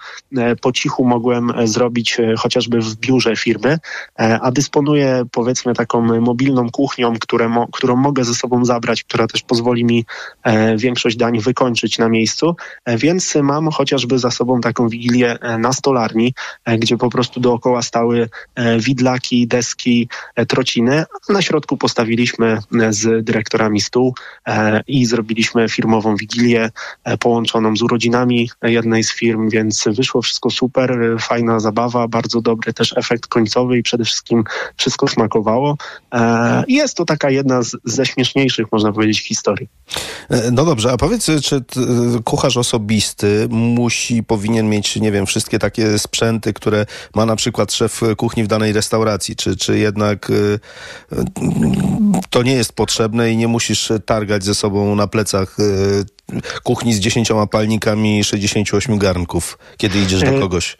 [0.61, 3.79] po cichu mogłem zrobić chociażby w biurze firmy,
[4.16, 9.84] a dysponuję powiedzmy taką mobilną kuchnią, które, którą mogę ze sobą zabrać, która też pozwoli
[9.84, 10.04] mi
[10.42, 15.58] e, większość dań wykończyć na miejscu, e, więc mam chociażby za sobą taką wigilię e,
[15.58, 16.34] na stolarni,
[16.78, 18.28] gdzie po prostu dookoła stały
[18.78, 20.08] widlaki, deski,
[20.48, 21.04] trociny.
[21.28, 22.58] Na środku postawiliśmy
[22.90, 24.14] z dyrektorami stół
[24.86, 26.70] i zrobiliśmy firmową wigilię
[27.20, 32.94] połączoną z urodzinami jednej z firm, więc wyszło wszystko super, fajna zabawa, bardzo dobry też
[32.96, 34.44] efekt końcowy i przede wszystkim
[34.76, 35.76] wszystko smakowało.
[36.68, 39.68] Jest to taka jedna ze śmieszniejszych, można powiedzieć, historii.
[40.31, 41.64] E, No dobrze, a powiedz, czy
[42.24, 48.00] kucharz osobisty musi, powinien mieć, nie wiem, wszystkie takie sprzęty, które ma na przykład szef
[48.16, 50.35] kuchni w danej restauracji, czy, czy jednak y,
[51.12, 51.16] y,
[52.31, 55.57] to nie jest potrzebne i nie musisz targać ze sobą na plecach
[56.62, 60.76] kuchni z 10 palnikami i 68 garnków, kiedy idziesz do E, kogoś?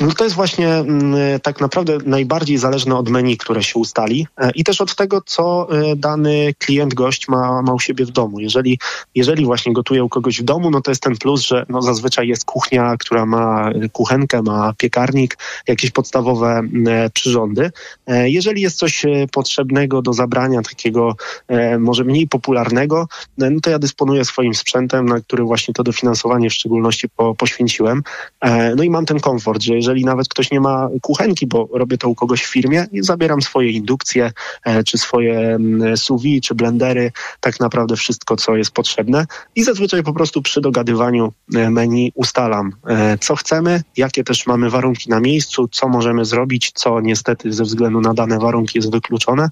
[0.00, 4.50] No to jest właśnie mm, tak naprawdę najbardziej zależne od menu, które się ustali e,
[4.50, 8.40] i też od tego, co e, dany klient, gość ma, ma u siebie w domu.
[8.40, 8.78] Jeżeli,
[9.14, 12.28] jeżeli właśnie gotuje u kogoś w domu, no to jest ten plus, że no zazwyczaj
[12.28, 17.70] jest kuchnia, która ma kuchenkę, ma piekarnik, jakieś podstawowe mm, e, przyrządy.
[18.06, 21.16] E, Jeżeli jest coś e, potrzebnego do zabrania, takiego
[21.48, 26.50] e, może mniej popularnego, no to ja dysponuję swoim sprzętem, na który właśnie to dofinansowanie
[26.50, 28.02] w szczególności po, poświęciłem.
[28.40, 31.98] E, No i mam ten komfort, że jeżeli nawet ktoś nie ma kuchenki, bo robię
[31.98, 34.32] to u kogoś w firmie, zabieram swoje indukcje,
[34.64, 39.26] e, czy swoje mm, sous vide, czy blendery, tak naprawdę wszystko, co jest potrzebne.
[39.54, 44.70] I zazwyczaj po prostu przy dogadywaniu e, menu ustalam, e, co chcemy, jakie też mamy
[44.70, 49.48] warunki na miejscu, co możemy zrobić, co niestety ze względu na dane warunki jest wykluczone.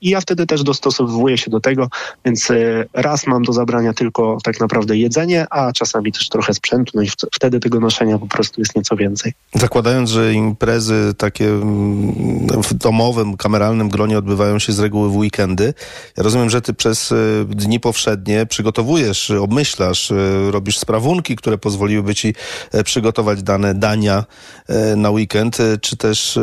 [0.00, 1.88] I ja wtedy też dostosowuję się do tego,
[2.24, 2.48] więc
[2.92, 7.08] raz mam do zabrania tylko tak naprawdę jedzenie, a czasami też trochę sprzętu, no i
[7.34, 9.32] wtedy tego noszenia po prostu jest nieco więcej.
[9.54, 15.74] Zakładając, że imprezy takie mm, w domowym, kameralnym gronie odbywają się z reguły w weekendy,
[16.16, 22.14] ja rozumiem, że ty przez y, dni powszednie przygotowujesz, obmyślasz, y, robisz sprawunki, które pozwoliłyby
[22.14, 22.34] ci
[22.72, 24.24] e, przygotować dane dania
[24.68, 26.38] e, na weekend, czy też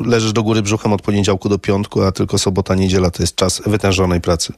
[0.00, 3.62] leżysz do góry brzuchem od poniedziałku do piątku, a tylko sobota, niedziela to jest czas
[3.66, 4.52] wytężonej pracy.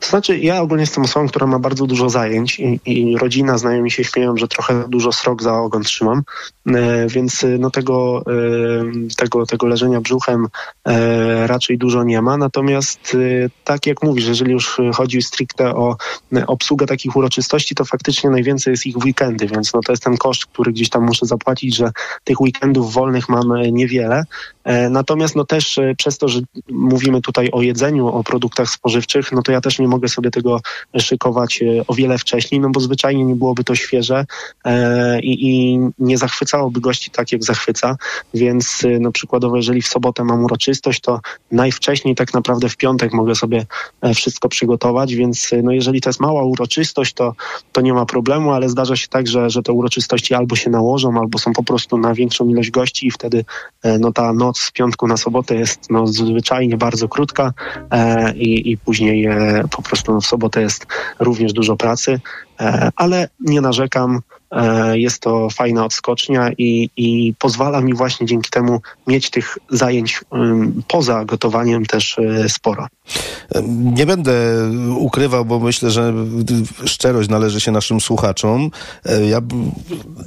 [0.00, 3.90] To znaczy, ja ogólnie jestem osobą, która ma bardzo dużo zajęć i, i rodzina, znajomi
[3.90, 6.22] się śmieją, że trochę dużo srok za ogon trzymam,
[6.66, 10.48] e, więc e, no tego, e, tego, tego leżenia brzuchem
[10.88, 12.36] e, raczej dużo nie ma.
[12.36, 15.96] Natomiast e, tak jak mówisz, jeżeli już chodzi stricte o
[16.36, 20.02] e, obsługę takich uroczystości, to faktycznie najwięcej jest ich w weekendy, więc no to jest
[20.02, 21.90] ten koszt, który gdzieś tam muszę zapłacić, że
[22.24, 24.24] tych weekendów wolnych mam niewiele.
[24.90, 29.52] Natomiast no też przez to, że mówimy tutaj o jedzeniu, o produktach spożywczych, no to
[29.52, 30.60] ja też nie mogę sobie tego
[30.98, 34.24] szykować e, o wiele wcześniej, no bo zwyczajnie nie byłoby to świeże
[34.64, 37.96] e, i, i nie zachwycałoby gości tak, jak zachwyca.
[38.34, 41.20] Więc e, no przykładowo, jeżeli w sobotę mam uroczystość, to
[41.50, 43.66] najwcześniej tak naprawdę w piątek mogę sobie
[44.14, 47.34] wszystko przygotować, więc no jeżeli to jest mała uroczystość, to,
[47.72, 51.20] to nie ma problemu, ale zdarza się tak, że, że te uroczystości albo się nałożą,
[51.20, 53.44] albo są po prostu na większą ilość gości i wtedy
[54.00, 57.52] no ta noc z piątku na sobotę jest no zwyczajnie bardzo krótka
[58.34, 59.28] i, i później
[59.70, 60.86] po prostu w sobotę jest
[61.18, 62.20] również dużo pracy,
[62.60, 64.20] e, ale nie narzekam.
[64.50, 70.20] E, Jest to fajna odskocznia i, i pozwala mi właśnie dzięki temu mieć tych zajęć
[70.88, 72.86] poza gotowaniem też e, sporo.
[73.66, 74.32] Nie będę
[74.98, 76.14] ukrywał, bo myślę, że
[76.84, 78.70] szczerość należy się naszym słuchaczom.
[79.28, 79.40] Ja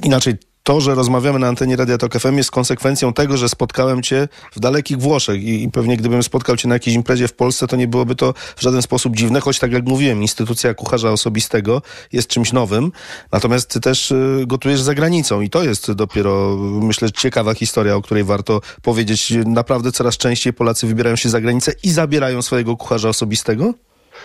[0.02, 0.34] inaczej.
[0.66, 4.60] To, że rozmawiamy na antenie Radia Tok FM jest konsekwencją tego, że spotkałem cię w
[4.60, 7.88] dalekich Włoszech i, i pewnie gdybym spotkał cię na jakiejś imprezie w Polsce, to nie
[7.88, 12.52] byłoby to w żaden sposób dziwne, choć tak jak mówiłem, instytucja kucharza osobistego jest czymś
[12.52, 12.92] nowym,
[13.32, 18.02] natomiast ty też y, gotujesz za granicą i to jest dopiero, myślę, ciekawa historia, o
[18.02, 19.32] której warto powiedzieć.
[19.46, 23.74] Naprawdę coraz częściej Polacy wybierają się za granicę i zabierają swojego kucharza osobistego?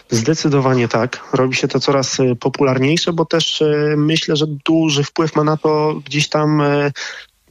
[0.10, 1.20] Zdecydowanie tak.
[1.34, 5.58] Robi się to coraz e, popularniejsze, bo też e, myślę, że duży wpływ ma na
[5.58, 6.92] to gdzieś tam e,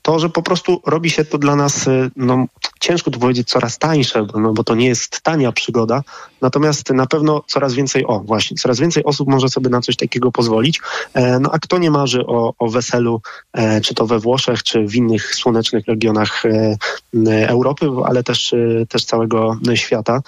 [0.02, 2.46] to, że po prostu robi się to dla nas, no
[2.80, 6.02] ciężko tu powiedzieć coraz tańsze, no bo to nie jest tania przygoda,
[6.40, 10.32] natomiast na pewno coraz więcej, o właśnie, coraz więcej osób może sobie na coś takiego
[10.32, 10.80] pozwolić.
[11.40, 13.22] No a kto nie marzy o, o weselu,
[13.82, 16.42] czy to we Włoszech, czy w innych słonecznych regionach
[17.26, 18.54] Europy, ale też,
[18.88, 20.20] też całego świata.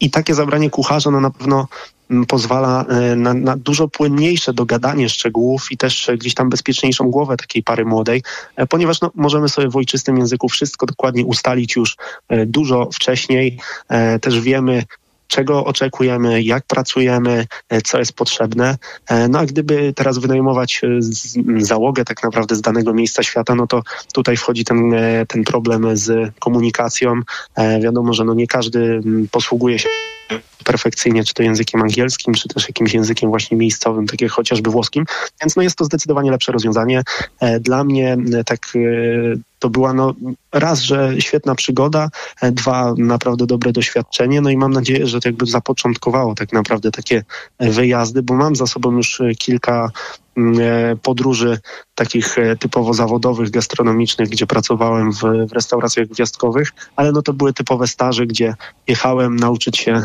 [0.00, 1.68] I takie zabranie kucharza no na pewno
[2.10, 7.10] m, pozwala e, na, na dużo płynniejsze dogadanie szczegółów i też e, gdzieś tam bezpieczniejszą
[7.10, 8.22] głowę takiej pary młodej,
[8.56, 11.96] e, ponieważ no, możemy sobie w ojczystym języku wszystko dokładnie ustalić już
[12.46, 13.58] dużo wcześniej.
[14.20, 14.82] Też wiemy,
[15.28, 18.76] czego oczekujemy, jak pracujemy, e, co jest potrzebne.
[19.08, 20.88] E, no a gdyby teraz wynajmować e,
[21.58, 24.94] załogę tak naprawdę z danego miejsca świata, no to tutaj wchodzi ten,
[25.28, 27.20] ten problem z komunikacją.
[27.80, 29.88] Wiadomo, że no nie każdy posługuje się
[30.64, 35.04] perfekcyjnie, czy to językiem angielskim, czy też jakimś językiem właśnie miejscowym, tak jak chociażby włoskim.
[35.40, 37.02] Więc no jest to zdecydowanie lepsze rozwiązanie.
[37.60, 38.66] Dla mnie tak
[39.58, 40.14] to była no,
[40.52, 42.08] raz, że świetna przygoda,
[42.40, 46.90] e, dwa, naprawdę dobre doświadczenie, no i mam nadzieję, że to jakby zapoczątkowało tak naprawdę
[46.90, 47.24] takie
[47.58, 49.90] e, wyjazdy, bo mam za sobą już e, kilka
[51.02, 51.58] podróży
[51.94, 57.86] takich typowo zawodowych, gastronomicznych, gdzie pracowałem w, w, restauracjach gwiazdkowych, ale no to były typowe
[57.86, 58.54] staże, gdzie
[58.86, 60.02] jechałem nauczyć się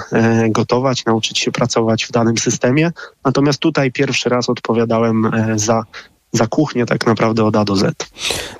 [0.49, 2.91] gotować, nauczyć się pracować w danym systemie.
[3.25, 5.83] Natomiast tutaj pierwszy raz odpowiadałem za
[6.33, 8.07] za kuchnię tak naprawdę od A do Z.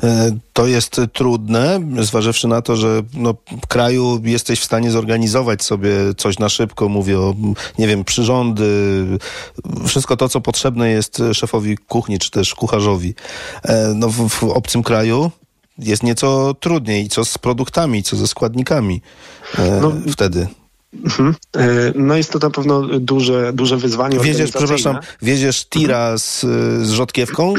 [0.03, 5.63] E, to jest trudne, zważywszy na to, że no, w kraju jesteś w stanie zorganizować
[5.63, 7.35] sobie coś na szybko, mówię o,
[7.79, 9.05] nie wiem, przyrządy,
[9.87, 13.13] wszystko to, co potrzebne jest szefowi kuchni, czy też kucharzowi.
[13.63, 15.31] E, no, w, w obcym kraju
[15.77, 19.01] jest nieco trudniej, co z produktami, co ze składnikami
[19.57, 20.47] e, no, wtedy.
[20.93, 21.35] Mhm.
[21.57, 24.19] E, no jest to na pewno duże, duże wyzwanie.
[24.19, 26.41] Wiedziesz, przepraszam, wiedziesz tira z,
[26.81, 27.53] z rzodkiewką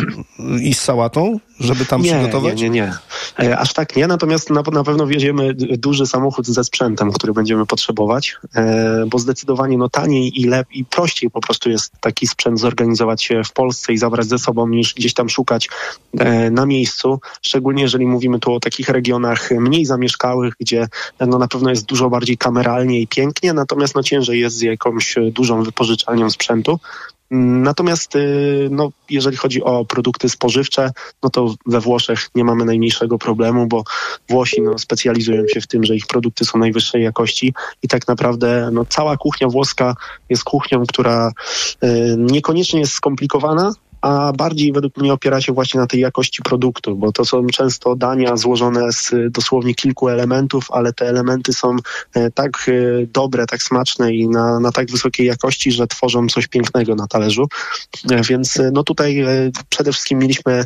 [0.62, 1.38] i z sałatą?
[1.62, 2.60] żeby tam nie, przygotować?
[2.60, 2.92] Nie, nie,
[3.38, 3.58] nie.
[3.58, 8.36] Aż tak nie, natomiast na, na pewno wieziemy duży samochód ze sprzętem, który będziemy potrzebować,
[8.54, 13.24] e, bo zdecydowanie no, taniej i, lep, i prościej po prostu jest taki sprzęt zorganizować
[13.24, 15.68] się w Polsce i zabrać ze sobą, niż gdzieś tam szukać
[16.18, 20.88] e, na miejscu, szczególnie jeżeli mówimy tu o takich regionach mniej zamieszkałych, gdzie
[21.20, 23.21] no, na pewno jest dużo bardziej kameralnie i pięknie,
[23.54, 26.78] natomiast no, ciężej jest z jakąś dużą wypożyczalnią sprzętu.
[27.34, 30.90] Natomiast y, no, jeżeli chodzi o produkty spożywcze,
[31.22, 33.84] no to we Włoszech nie mamy najmniejszego problemu, bo
[34.28, 38.70] Włosi no, specjalizują się w tym, że ich produkty są najwyższej jakości i tak naprawdę
[38.72, 39.94] no, cała kuchnia włoska
[40.28, 41.32] jest kuchnią, która
[41.84, 46.96] y, niekoniecznie jest skomplikowana, a bardziej według mnie opiera się właśnie na tej jakości produktu,
[46.96, 51.76] bo to są często dania złożone z dosłownie kilku elementów, ale te elementy są
[52.14, 52.72] e, tak e,
[53.06, 57.48] dobre, tak smaczne i na, na tak wysokiej jakości, że tworzą coś pięknego na talerzu.
[58.10, 59.24] E, więc no tutaj
[59.68, 60.64] przede wszystkim mieliśmy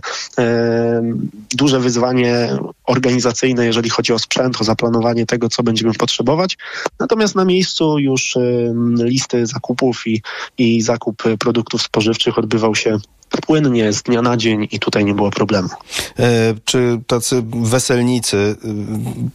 [1.53, 6.57] duże wyzwanie organizacyjne, jeżeli chodzi o sprzęt, o zaplanowanie tego, co będziemy potrzebować.
[7.01, 8.39] Natomiast na miejscu już
[8.99, 10.23] listy zakupów i,
[10.59, 12.99] i zakup produktów spożywczych odbywał się
[13.47, 15.69] płynnie z dnia na dzień i tutaj nie było problemu.
[16.19, 18.69] E, czy tacy weselnicy, e,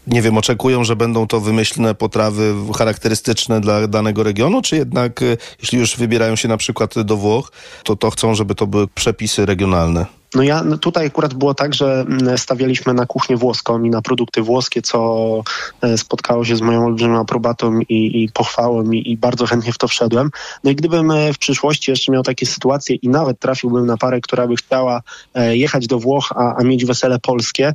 [0.08, 5.38] nie wiem, oczekują, że będą to wymyślne potrawy charakterystyczne dla danego regionu, czy jednak e,
[5.62, 7.52] jeśli już wybierają się na przykład do Włoch,
[7.84, 10.21] to to chcą, żeby to były przepisy regionalne?
[10.36, 14.02] No ja no tutaj akurat było tak, że mm, stawialiśmy na kuchnię włoską i na
[14.02, 15.44] produkty włoskie, co
[15.82, 19.78] e, spotkało się z moją olbrzymią aprobatą i, i pochwałą i, i, bardzo chętnie w
[19.78, 20.30] to wszedłem.
[20.64, 24.22] No i gdybym e, w przyszłości jeszcze miał takie sytuacje i nawet trafiłbym na parę,
[24.22, 25.02] która by chciała
[25.34, 27.74] e, jechać do Włoch, a, a mieć wesele polskie,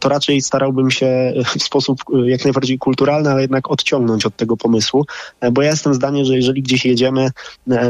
[0.00, 5.04] to raczej starałbym się w sposób jak najbardziej kulturalny, ale jednak odciągnąć od tego pomysłu,
[5.52, 7.30] bo ja jestem zdania, że jeżeli gdzieś jedziemy,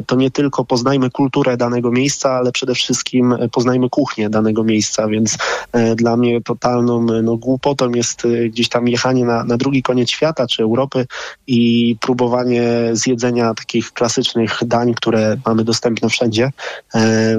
[0.06, 5.08] to nie tylko poznajmy kulturę danego miejsca, ale przede wszystkim poznajmy kuchnię kuchnię danego miejsca,
[5.08, 5.38] więc
[5.72, 9.82] e, dla mnie totalną e, no, głupotą jest e, gdzieś tam jechanie na, na drugi
[9.82, 11.06] koniec świata czy Europy
[11.46, 16.50] i próbowanie zjedzenia takich klasycznych dań, które mamy dostępne wszędzie.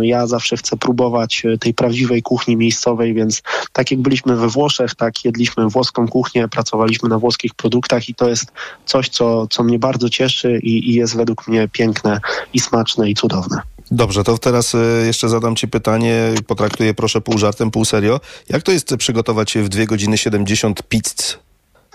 [0.01, 5.25] Ja zawsze chcę próbować tej prawdziwej kuchni miejscowej, więc tak jak byliśmy we Włoszech, tak
[5.25, 8.51] jedliśmy włoską kuchnię, pracowaliśmy na włoskich produktach i to jest
[8.86, 12.19] coś, co, co mnie bardzo cieszy i, i jest według mnie piękne
[12.53, 13.76] i smaczne i cudowne.
[13.91, 18.19] Dobrze, to teraz e, jeszcze zadam Ci pytanie, potraktuję proszę pół żartem, pół serio.
[18.50, 21.38] Jak to jest przygotować w 2 godziny 70 pizz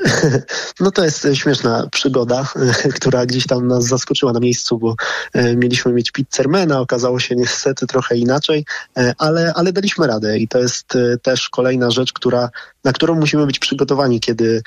[0.80, 2.46] No to jest śmieszna przygoda,
[2.96, 4.94] która gdzieś tam nas zaskoczyła na miejscu, bo
[5.32, 8.64] e, mieliśmy mieć pizzermana, okazało się niestety trochę inaczej,
[8.96, 12.50] e, ale, ale daliśmy radę i to jest e, też kolejna rzecz, która,
[12.84, 14.62] na którą musimy być przygotowani, kiedy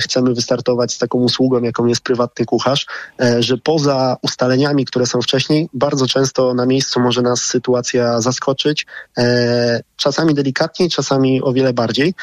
[0.00, 2.86] chcemy wystartować z taką usługą, jaką jest prywatny kucharz,
[3.38, 8.86] że poza ustaleniami, które są wcześniej, bardzo często na miejscu może nas sytuacja zaskoczyć,
[9.96, 12.14] czasami delikatniej, czasami o wiele bardziej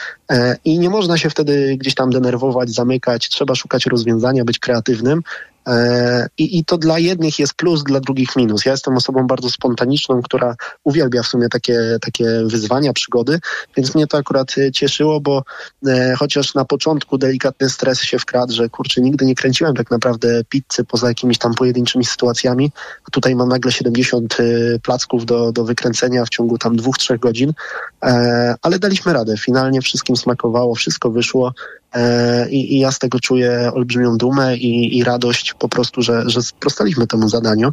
[0.65, 5.21] i nie można się wtedy gdzieś tam denerwować, zamykać, trzeba szukać rozwiązania, być kreatywnym.
[5.67, 8.65] E, I, I to dla jednych jest plus, dla drugich minus.
[8.65, 13.39] Ja jestem osobą bardzo spontaniczną, która uwielbia w sumie takie, takie wyzwania, przygody,
[13.78, 15.43] więc mnie to akurat e, cieszyło, bo
[15.88, 20.43] e, chociaż na początku delikatny stres się wkradł, że kurczę, nigdy nie kręciłem tak naprawdę
[20.50, 22.71] pizzy poza jakimiś tam pojedynczymi sytuacjami,
[23.08, 24.43] a tutaj mam nagle 70 e,
[24.80, 27.54] placków do, do wykręcenia w ciągu tam dwóch, trzech godzin,
[28.04, 29.38] e, ale daliśmy radę.
[29.38, 31.54] Finalnie wszystkim smakowało, wszystko wyszło.
[31.95, 36.30] E, I, I, ja z tego czuję olbrzymią dumę i, i radość, po prostu, że,
[36.30, 37.71] że sprostaliśmy temu zadaniu.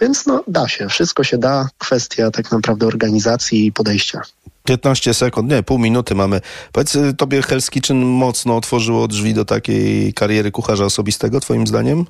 [0.00, 1.68] Więc no, da się, wszystko się da.
[1.78, 4.20] Kwestia tak naprawdę organizacji i podejścia.
[4.64, 6.40] 15 sekund, nie, pół minuty mamy.
[6.72, 12.04] Powiedz, y, tobie Hell's Kitchen mocno otworzyło drzwi do takiej kariery kucharza osobistego, twoim zdaniem?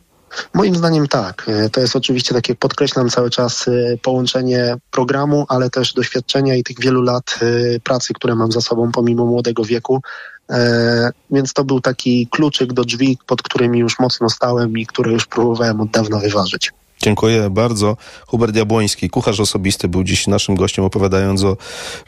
[0.55, 1.45] Moim zdaniem tak.
[1.49, 6.55] E, To jest oczywiście, tak jak podkreślam cały czas, e, połączenie programu, ale też doświadczenia
[6.55, 7.39] i tych wielu lat
[7.85, 10.03] pracy, które mam za sobą pomimo młodego wieku.
[10.51, 15.13] E, Więc to był taki kluczyk do drzwi, pod którymi już mocno stałem i które
[15.13, 16.73] już próbowałem od dawna wyważyć.
[17.03, 17.97] Dziękuję bardzo.
[18.27, 21.57] Hubert Jabłoński, kucharz osobisty, był dziś naszym gościem, opowiadając o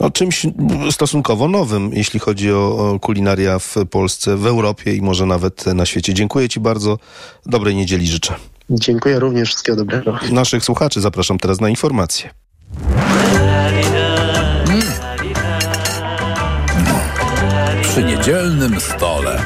[0.00, 0.46] no, czymś
[0.90, 5.86] stosunkowo nowym, jeśli chodzi o, o kulinaria w Polsce, w Europie i może nawet na
[5.86, 6.14] świecie.
[6.14, 6.98] Dziękuję Ci bardzo.
[7.46, 8.34] Dobrej niedzieli życzę.
[8.70, 10.18] Dziękuję również, wszystkiego dobrego.
[10.30, 12.30] Naszych słuchaczy zapraszam teraz na informacje.
[18.24, 19.44] Przy niedzielnym stole.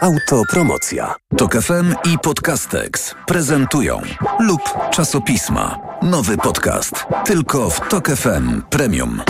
[0.00, 1.14] Autopromocja.
[1.36, 4.00] Tok FM i Podcastex prezentują
[4.40, 5.78] lub czasopisma.
[6.02, 7.06] Nowy podcast.
[7.24, 9.22] Tylko w Tok FM Premium.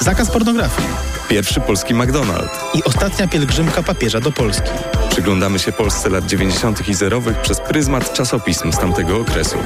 [0.00, 0.88] Zakaz pornografii.
[1.28, 2.58] Pierwszy polski McDonald's.
[2.74, 4.70] I ostatnia pielgrzymka papieża do Polski.
[5.10, 6.88] Przyglądamy się Polsce lat 90.
[6.88, 9.58] i zerowych przez pryzmat czasopism z tamtego okresu.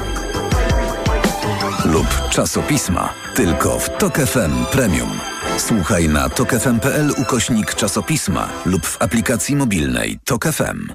[1.93, 3.14] Lub czasopisma.
[3.34, 5.11] Tylko w Tok FM Premium.
[5.59, 10.93] Słuchaj na tokefm.pl ukośnik czasopisma lub w aplikacji mobilnej Tok FM.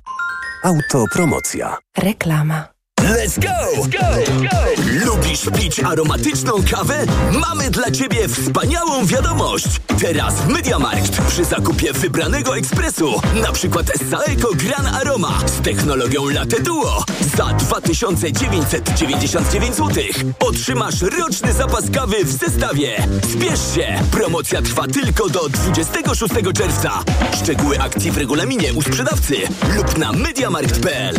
[0.64, 1.78] Autopromocja.
[1.98, 2.73] Reklama.
[3.04, 3.84] Let's go!
[3.84, 4.08] go,
[4.42, 4.58] go!
[5.06, 7.06] Lubisz pić aromatyczną kawę?
[7.50, 9.68] Mamy dla Ciebie wspaniałą wiadomość!
[10.02, 16.62] Teraz w Mediamarkt przy zakupie wybranego ekspresu, na przykład Saeco Gran Aroma z technologią Latte
[16.62, 17.04] Duo
[17.38, 20.04] za 2999 zł
[20.40, 23.08] otrzymasz roczny zapas kawy w zestawie.
[23.34, 24.00] Spiesz się!
[24.12, 27.04] Promocja trwa tylko do 26 czerwca.
[27.44, 29.36] Szczegóły akcji w regulaminie u sprzedawcy
[29.76, 31.16] lub na mediamarkt.pl.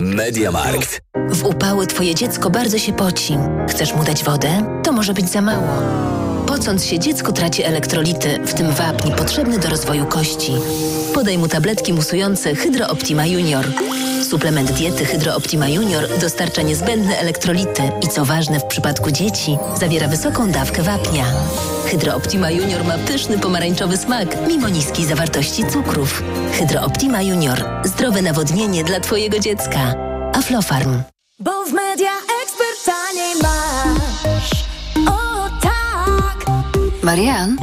[0.00, 1.11] Mediamarkt.
[1.32, 3.38] W upały twoje dziecko bardzo się poci.
[3.68, 4.80] Chcesz mu dać wodę?
[4.82, 5.68] To może być za mało.
[6.46, 10.52] Pocąc się, dziecko traci elektrolity, w tym wapń potrzebny do rozwoju kości.
[11.14, 13.64] Podaj mu tabletki musujące Hydro Optima Junior.
[14.30, 20.08] Suplement diety Hydro Optima Junior dostarcza niezbędne elektrolity i co ważne w przypadku dzieci, zawiera
[20.08, 21.24] wysoką dawkę wapnia.
[21.86, 26.22] Hydro Optima Junior ma pyszny pomarańczowy smak, mimo niskiej zawartości cukrów.
[26.52, 27.64] Hydro Optima Junior.
[27.84, 30.11] Zdrowe nawodnienie dla twojego dziecka.
[30.32, 31.02] Aflofarm.
[31.40, 32.10] Bo w media
[32.42, 34.64] ekspert taniej masz.
[35.08, 36.46] O tak!
[37.02, 37.56] Marian,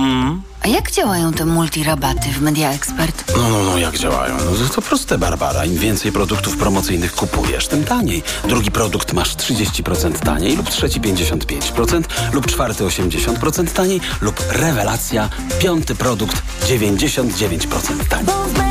[0.62, 3.34] a jak działają te multirabaty w Media Expert?
[3.38, 4.38] No, no, no, jak działają?
[4.38, 5.66] No, to proste, Barbara.
[5.66, 8.24] Im więcej produktów promocyjnych kupujesz, tym taniej.
[8.44, 12.04] Drugi produkt masz 30% taniej, lub trzeci 55%,
[12.34, 18.69] lub czwarty 80% taniej, lub rewelacja, piąty produkt 99% taniej.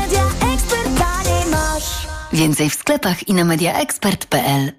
[2.33, 4.78] Więcej w sklepach i na mediaexpert.pl.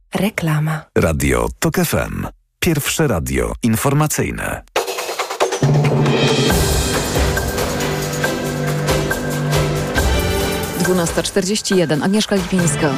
[0.15, 0.81] Reklama.
[0.97, 2.27] Radio Tok FM.
[2.59, 4.61] Pierwsze radio informacyjne.
[10.79, 12.03] Dwunasta czterdzieści jeden.
[12.03, 12.89] Agnieszka Lipińska.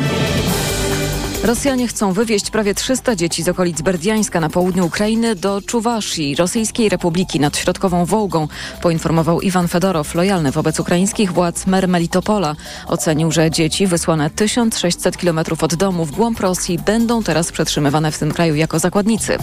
[1.43, 6.89] Rosjanie chcą wywieźć prawie 300 dzieci z okolic Berdiańska na południu Ukrainy do Czuwaszii, Rosyjskiej
[6.89, 8.47] Republiki nad Środkową Wołgą,
[8.81, 12.55] poinformował Iwan Fedorow, lojalny wobec ukraińskich władz mer Melitopola.
[12.87, 18.19] Ocenił, że dzieci wysłane 1600 km od domu w głąb Rosji będą teraz przetrzymywane w
[18.19, 19.37] tym kraju jako zakładnicy.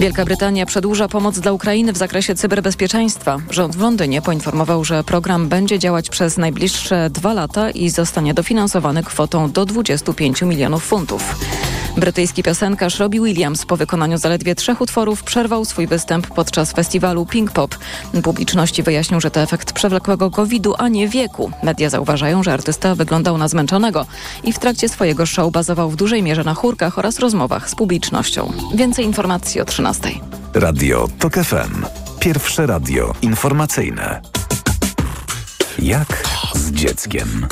[0.00, 3.38] Wielka Brytania przedłuża pomoc dla Ukrainy w zakresie cyberbezpieczeństwa.
[3.50, 9.02] Rząd w Londynie poinformował, że program będzie działać przez najbliższe dwa lata i zostanie dofinansowany
[9.02, 11.17] kwotą do 25 milionów funtów.
[11.96, 17.50] Brytyjski piosenkarz Robbie Williams po wykonaniu zaledwie trzech utworów przerwał swój występ podczas festiwalu Pink
[17.52, 17.78] Pop.
[18.22, 21.50] Publiczności wyjaśnił, że to efekt przewlekłego COVID-u, a nie wieku.
[21.62, 24.06] Media zauważają, że artysta wyglądał na zmęczonego
[24.44, 28.52] i w trakcie swojego show bazował w dużej mierze na chórkach oraz rozmowach z publicznością.
[28.74, 30.10] Więcej informacji o 13.
[30.54, 31.84] Radio Tok FM.
[32.20, 34.20] Pierwsze radio informacyjne.
[35.78, 36.22] Jak
[36.54, 37.46] z dzieckiem.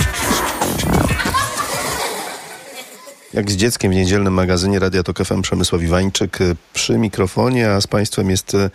[3.35, 7.81] Jak z dzieckiem w niedzielnym magazynie Radia Tok FM Przemysław Iwańczyk y, przy mikrofonie, a
[7.81, 8.71] z Państwem jest y,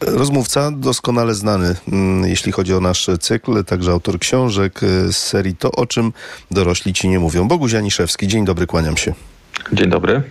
[0.00, 5.56] rozmówca doskonale znany, mm, jeśli chodzi o nasz cykl, także autor książek y, z serii
[5.56, 6.12] To, o czym
[6.50, 7.48] dorośli ci nie mówią.
[7.48, 9.14] Boguś Janiszewski, dzień dobry, kłaniam się.
[9.72, 10.22] Dzień dobry.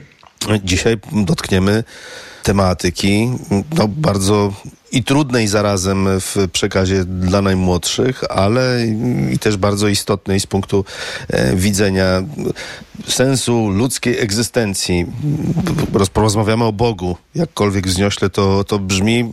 [0.64, 1.84] Dzisiaj dotkniemy
[2.44, 3.30] tematyki
[3.78, 4.54] no, bardzo
[4.92, 8.86] i trudnej zarazem w przekazie dla najmłodszych, ale
[9.34, 10.86] i też bardzo istotnej z punktu
[11.30, 12.24] e, widzenia
[13.08, 15.06] sensu ludzkiej egzystencji.
[15.94, 19.32] Roz- Rozmawiamy o Bogu, jakkolwiek wzniośle to, to brzmi.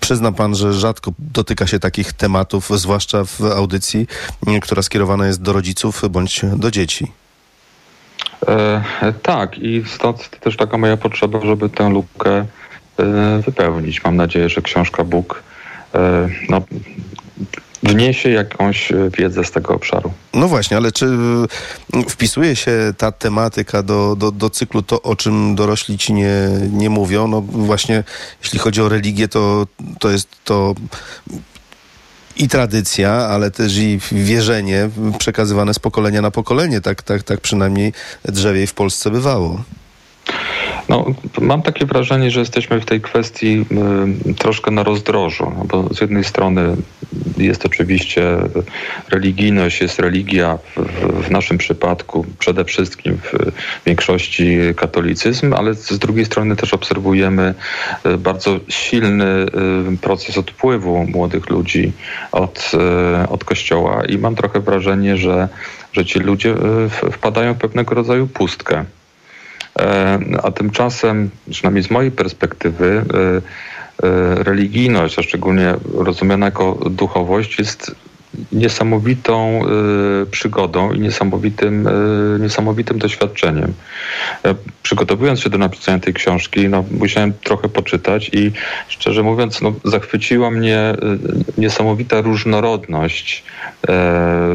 [0.00, 4.06] Przyzna pan, że rzadko dotyka się takich tematów, zwłaszcza w audycji,
[4.62, 7.12] która skierowana jest do rodziców bądź do dzieci.
[8.48, 12.46] E, tak, i stąd też taka moja potrzeba, żeby tę lukę
[13.44, 14.04] wypełnić.
[14.04, 15.42] Mam nadzieję, że książka Bóg
[15.94, 16.62] e, no,
[17.82, 20.12] wniesie jakąś e, wiedzę z tego obszaru.
[20.34, 21.06] No właśnie, ale czy
[22.08, 26.34] wpisuje się ta tematyka do, do, do cyklu to, o czym dorośli ci nie,
[26.72, 27.28] nie mówią?
[27.28, 28.04] No właśnie,
[28.42, 29.66] jeśli chodzi o religię, to,
[29.98, 30.74] to jest to
[32.36, 36.80] i tradycja, ale też i wierzenie przekazywane z pokolenia na pokolenie.
[36.80, 37.92] Tak, tak, tak przynajmniej
[38.24, 39.62] drzewiej w Polsce bywało.
[40.88, 41.04] No,
[41.40, 43.64] mam takie wrażenie, że jesteśmy w tej kwestii
[44.28, 46.76] y, troszkę na rozdrożu, no bo z jednej strony
[47.36, 48.36] jest oczywiście
[49.10, 50.80] religijność, jest religia w,
[51.26, 53.32] w, naszym przypadku przede wszystkim w
[53.86, 57.54] większości katolicyzm, ale z drugiej strony też obserwujemy
[58.06, 59.46] y, bardzo silny
[59.94, 61.92] y, proces odpływu młodych ludzi
[62.32, 62.70] od,
[63.24, 65.48] y, od kościoła i mam trochę wrażenie, że,
[65.92, 66.54] że ci ludzie
[67.12, 68.84] wpadają w pewnego rodzaju pustkę.
[69.78, 77.58] E, A tymczasem, przynajmniej z mojej perspektywy, e, e, religijność, a szczególnie rozumiana jako duchowość,
[77.58, 77.94] jest
[78.52, 79.60] niesamowitą
[80.22, 81.90] e, przygodą i niesamowitym, e,
[82.40, 83.72] niesamowitym doświadczeniem.
[84.44, 88.52] E, Przygotowując się do napisania tej książki, no, musiałem trochę poczytać i
[88.88, 90.96] szczerze mówiąc, no, zachwyciła mnie e,
[91.58, 93.44] niesamowita różnorodność
[93.88, 94.54] e,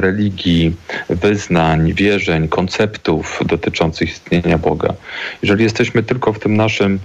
[0.00, 0.76] religii,
[1.08, 4.94] wyznań, wierzeń, konceptów dotyczących istnienia Boga.
[5.42, 6.98] Jeżeli jesteśmy tylko w tym naszym,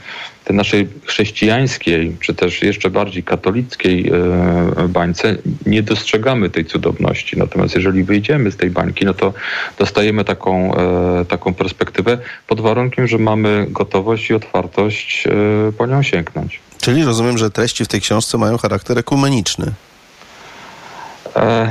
[0.51, 7.37] tej naszej chrześcijańskiej, czy też jeszcze bardziej katolickiej e, bańce, nie dostrzegamy tej cudowności.
[7.37, 9.33] Natomiast jeżeli wyjdziemy z tej bańki, no to
[9.79, 16.03] dostajemy taką, e, taką perspektywę pod warunkiem, że mamy gotowość i otwartość e, po nią
[16.03, 16.59] sięgnąć.
[16.81, 19.71] Czyli rozumiem, że treści w tej książce mają charakter ekumeniczny.
[21.35, 21.69] E,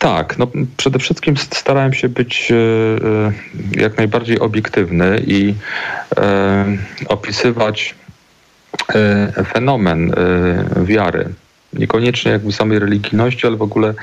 [0.00, 0.46] tak, no
[0.76, 3.32] przede wszystkim st- starałem się być e, e,
[3.80, 5.54] jak najbardziej obiektywny i
[6.16, 6.66] e,
[7.08, 7.94] opisywać
[9.52, 10.12] fenomen
[10.82, 11.28] wiary.
[11.72, 13.94] Niekoniecznie jakby samej religijności, ale w ogóle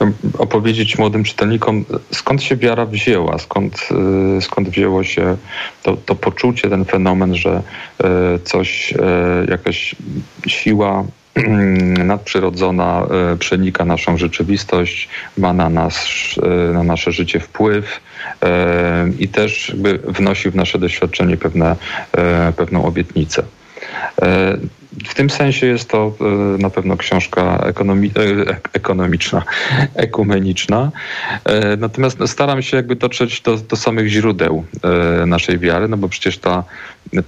[0.00, 3.88] em, opowiedzieć młodym czytelnikom, skąd się wiara wzięła, skąd,
[4.40, 5.36] skąd wzięło się
[5.82, 7.62] to, to poczucie, ten fenomen, że
[8.44, 8.94] coś,
[9.48, 9.94] jakaś
[10.46, 11.04] siła
[12.04, 15.08] nadprzyrodzona e, przenika naszą rzeczywistość,
[15.38, 16.06] ma na nas,
[16.42, 18.00] e, na nasze życie wpływ
[18.42, 19.76] e, i też
[20.08, 21.76] wnosi w nasze doświadczenie pewne,
[22.56, 23.42] pewną obietnicę.
[24.22, 24.56] E,
[25.04, 26.24] W tym sensie jest to e,
[26.58, 28.10] na pewno książka ekonomi
[28.48, 29.42] e, ekonomiczna,
[29.94, 30.90] ekumeniczna.
[31.78, 34.64] Natomiast no, staram się jakby dotrzeć do, do samych źródeł
[35.26, 36.64] naszej wiary, no bo przecież ta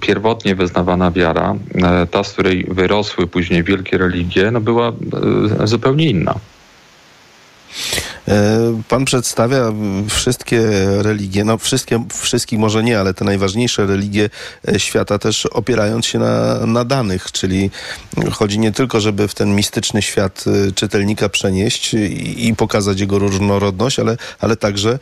[0.01, 1.55] pierwotnie wyznawana wiara,
[2.11, 4.93] ta, z której wyrosły później wielkie religie, no była
[5.65, 6.35] zupełnie inna.
[8.29, 9.73] E, Pan przedstawia
[10.09, 10.61] wszystkie
[11.03, 14.31] religie, no wszystkie, wszystkich może nie, ale te najważniejsze religie
[14.69, 17.71] e, świata też opierając się na, na danych, czyli
[18.33, 23.19] chodzi nie tylko, żeby w ten mistyczny świat e, czytelnika przenieść i, i pokazać jego
[23.19, 24.99] różnorodność, ale, ale także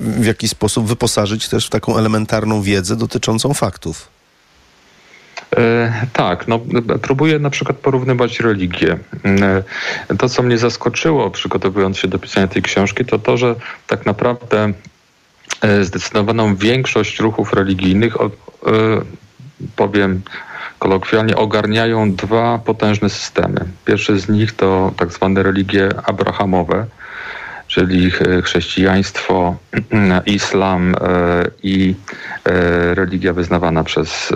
[0.00, 4.15] w jakiś sposób wyposażyć też w taką elementarną wiedzę dotyczącą faktów.
[5.56, 6.60] E, tak, no,
[7.02, 8.98] próbuję na przykład porównywać religie.
[10.08, 13.54] E, To, co mnie zaskoczyło, przygotowując się do pisania tej książki, to to, że
[13.86, 14.72] tak naprawdę
[15.62, 18.16] e, zdecydowaną większość ruchów religijnych,
[19.76, 20.22] powiem
[20.78, 23.64] kolokwialnie, ogarniają dwa potężne systemy.
[23.84, 26.86] Pierwszy z nich to tak zwane religie abrahamowe,
[27.68, 29.56] czyli ch- chrześcijaństwo,
[30.26, 31.94] islam e, i
[32.44, 34.32] e, religia wyznawana przez,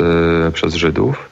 [0.48, 1.30] e, przez Żydów.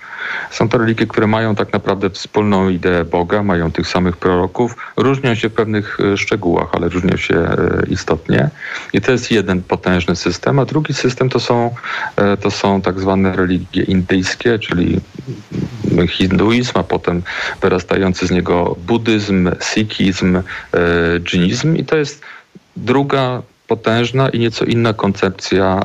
[0.51, 5.35] Są to religie, które mają tak naprawdę wspólną ideę Boga, mają tych samych proroków, różnią
[5.35, 8.51] się w pewnych e, szczegółach, ale różnią się e, istotnie.
[8.93, 11.75] I to jest jeden potężny system, a drugi system to są,
[12.17, 15.01] e, to są tak zwane religie indyjskie, czyli
[16.09, 17.23] hinduizm, a potem
[17.61, 20.43] wyrastający z niego buddyzm, sikhizm, e,
[21.21, 22.23] dżinizm i to jest
[22.77, 25.81] druga potężna i nieco inna koncepcja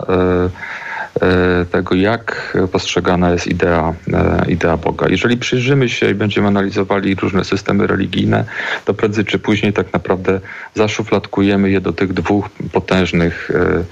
[1.71, 5.07] tego, jak postrzegana jest idea, e, idea Boga.
[5.09, 8.45] Jeżeli przyjrzymy się i będziemy analizowali różne systemy religijne,
[8.85, 10.39] to prędzej czy później tak naprawdę
[10.75, 13.83] zaszufladkujemy je do tych dwóch potężnych, e, e,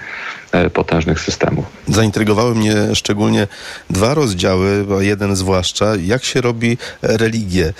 [0.73, 1.65] potężnych systemów.
[1.87, 3.47] Zaintrygowały mnie szczególnie
[3.89, 7.73] dwa rozdziały, jeden zwłaszcza, jak się robi religię.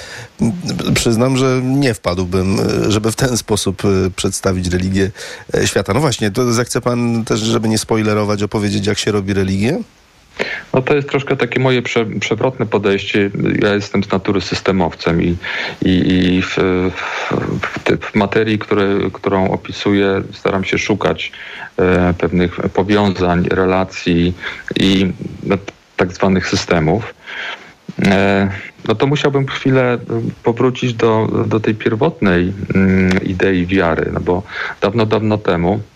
[0.94, 2.58] Przyznam, że nie wpadłbym,
[2.88, 5.12] żeby w ten sposób e, przedstawić religię
[5.54, 5.94] e, świata.
[5.94, 9.80] No właśnie, to zechce pan też, żeby nie spoilerować, opowiedzieć, jak się robi religię?
[10.74, 13.30] No to jest troszkę takie moje prze, przewrotne podejście.
[13.62, 15.36] Ja jestem z natury systemowcem i,
[15.82, 16.58] i, i w,
[16.92, 17.32] w,
[18.02, 21.32] w materii, które, którą opisuję, staram się szukać
[21.78, 24.34] e, pewnych powiązań, relacji
[24.80, 25.12] i
[25.44, 25.58] no,
[25.98, 27.14] tak zwanych systemów.
[28.06, 28.50] E,
[28.88, 29.98] no to musiałbym chwilę
[30.44, 34.44] powrócić do, do tej pierwotnej mm, idei wiary, no bo
[34.82, 35.91] dawno, dawno temu e, e,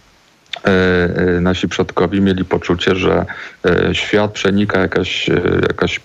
[1.41, 3.25] nasi przodkowie mieli poczucie, że
[3.65, 5.99] e, świat przenika jakaś, e, jakaś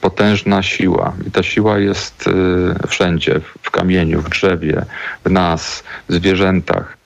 [0.00, 1.12] potężna siła.
[1.26, 4.84] I ta siła jest e, wszędzie, w- kamieniu, w drzewie,
[5.24, 6.96] w nas, w zwierzętach.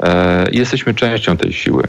[0.00, 1.84] E, I jesteśmy częścią tej siły.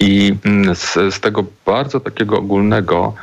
[0.00, 3.14] I mm, z, z tego bardzo takiego ogólnego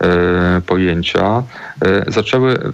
[0.00, 1.42] e, pojęcia
[1.82, 2.72] e, zaczęły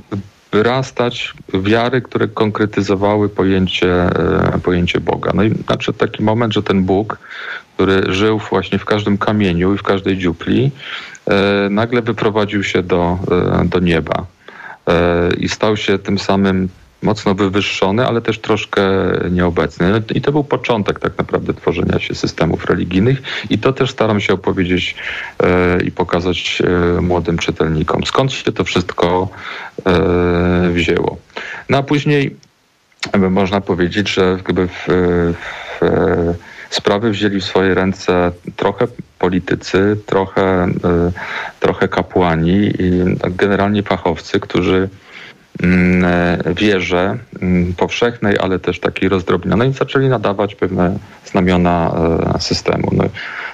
[0.53, 5.33] wyrastać wiary, które konkretyzowały pojęcie, e, pojęcie Boga.
[5.35, 7.19] No i nadszedł taki moment, że ten Bóg,
[7.75, 10.71] który żył właśnie w każdym kamieniu i w każdej dziupli,
[11.27, 14.27] e, nagle wyprowadził się do, e, do nieba
[15.39, 16.69] i stał się tym samym
[17.03, 18.83] mocno wywyższony, ale też troszkę
[19.31, 19.91] nieobecny.
[19.91, 24.21] No I to był początek tak naprawdę tworzenia się systemów religijnych i to też staram
[24.21, 24.97] się opowiedzieć
[25.43, 26.63] e, i pokazać
[26.99, 28.05] e, młodym czytelnikom.
[28.05, 29.29] Skąd się to wszystko
[29.87, 31.19] e, wzięło.
[31.69, 32.37] No a później
[33.31, 36.35] można powiedzieć, że jakby w, w, e,
[36.71, 38.87] sprawy wzięli w swoje ręce trochę
[39.19, 40.69] politycy, trochę, e,
[41.61, 44.89] trochę kapłani i generalnie fachowcy, którzy
[46.57, 51.93] wierze mm, powszechnej, ale też takiej rozdrobnionej, zaczęli nadawać pewne znamiona
[52.35, 52.89] e, systemu.
[52.93, 53.05] No,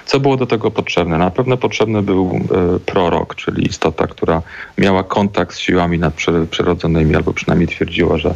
[0.05, 1.17] co było do tego potrzebne?
[1.17, 2.31] Na pewno potrzebny był
[2.75, 4.41] e, prorok, czyli istota, która
[4.77, 8.33] miała kontakt z siłami nadprzyrodzonymi, albo przynajmniej twierdziła, że,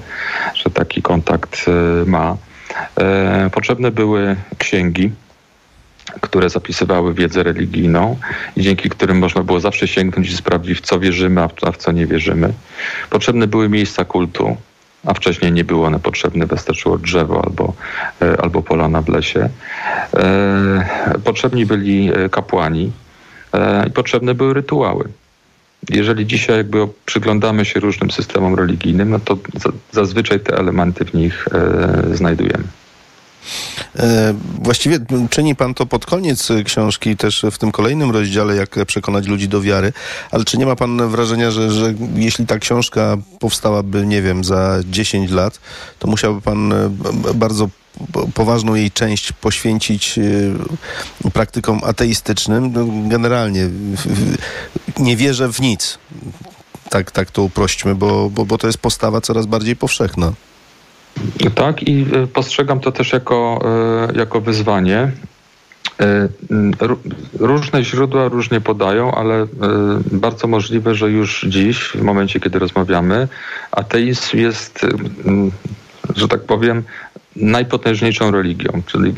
[0.55, 2.37] że taki kontakt e, ma.
[2.97, 5.11] E, Potrzebne były księgi,
[6.21, 8.17] które zapisywały wiedzę religijną
[8.55, 11.91] i dzięki którym można było zawsze sięgnąć i sprawdzić, w co wierzymy, a w, co
[11.91, 12.53] nie wierzymy.
[13.09, 14.57] Potrzebne były miejsca kultu,
[15.05, 17.73] a wcześniej nie było one potrzebne, wystarczyło drzewo albo,
[18.21, 19.49] e, albo polana w lesie.
[20.13, 22.91] E, Potrzebni byli e, kapłani
[23.87, 25.07] i potrzebne były rytuały.
[25.89, 31.13] Jeżeli dzisiaj jakby przyglądamy się różnym systemom religijnym, no to za- zazwyczaj te elementy w
[31.13, 31.47] nich
[32.13, 32.63] znajdujemy.
[33.99, 39.27] E, Właściwie czyni pan to pod koniec książki, też w tym kolejnym rozdziale, jak przekonać
[39.27, 39.93] ludzi do wiary,
[40.31, 44.79] ale czy nie ma pan wrażenia, że, że jeśli ta książka powstałaby, nie wiem, za
[44.85, 45.59] 10 lat,
[45.99, 46.89] to musiałby pan e,
[47.33, 47.69] bardzo
[48.11, 52.71] po- poważną jej część poświęcić e, praktykom ateistycznym?
[52.73, 53.69] No, Generalnie
[54.99, 55.97] nie wierzę w nic.
[56.89, 60.33] Tak, tak to uprośćmy, bo, bo, bo to jest postawa coraz bardziej powszechna.
[61.55, 63.61] Tak, i e, postrzegam to też jako,
[64.13, 65.11] e, jako wyzwanie.
[66.01, 66.27] E,
[67.39, 69.47] Różne źródła różnie podają, ale
[70.11, 73.27] bardzo możliwe, że już dziś, w momencie, kiedy rozmawiamy,
[73.71, 74.85] ateizm jest,
[76.15, 76.83] że tak powiem,
[77.35, 79.13] najpotężniejszą religią, czyli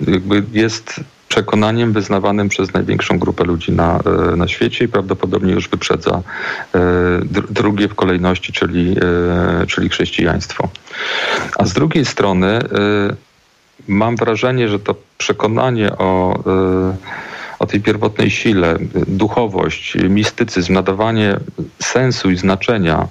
[0.53, 0.99] jest
[1.33, 3.99] przekonaniem wyznawanym przez największą grupę ludzi na,
[4.33, 6.79] e, na świecie i prawdopodobnie już wyprzedza e,
[7.25, 8.95] dr- drugie w kolejności, czyli,
[9.61, 10.69] e, czyli chrześcijaństwo.
[11.57, 12.61] A z drugiej strony
[13.87, 16.39] mam wrażenie, że to przekonanie o,
[17.59, 18.77] o tej pierwotnej sile,
[19.07, 21.37] duchowość, mistycyzm, nadawanie
[21.79, 23.07] sensu i znaczenia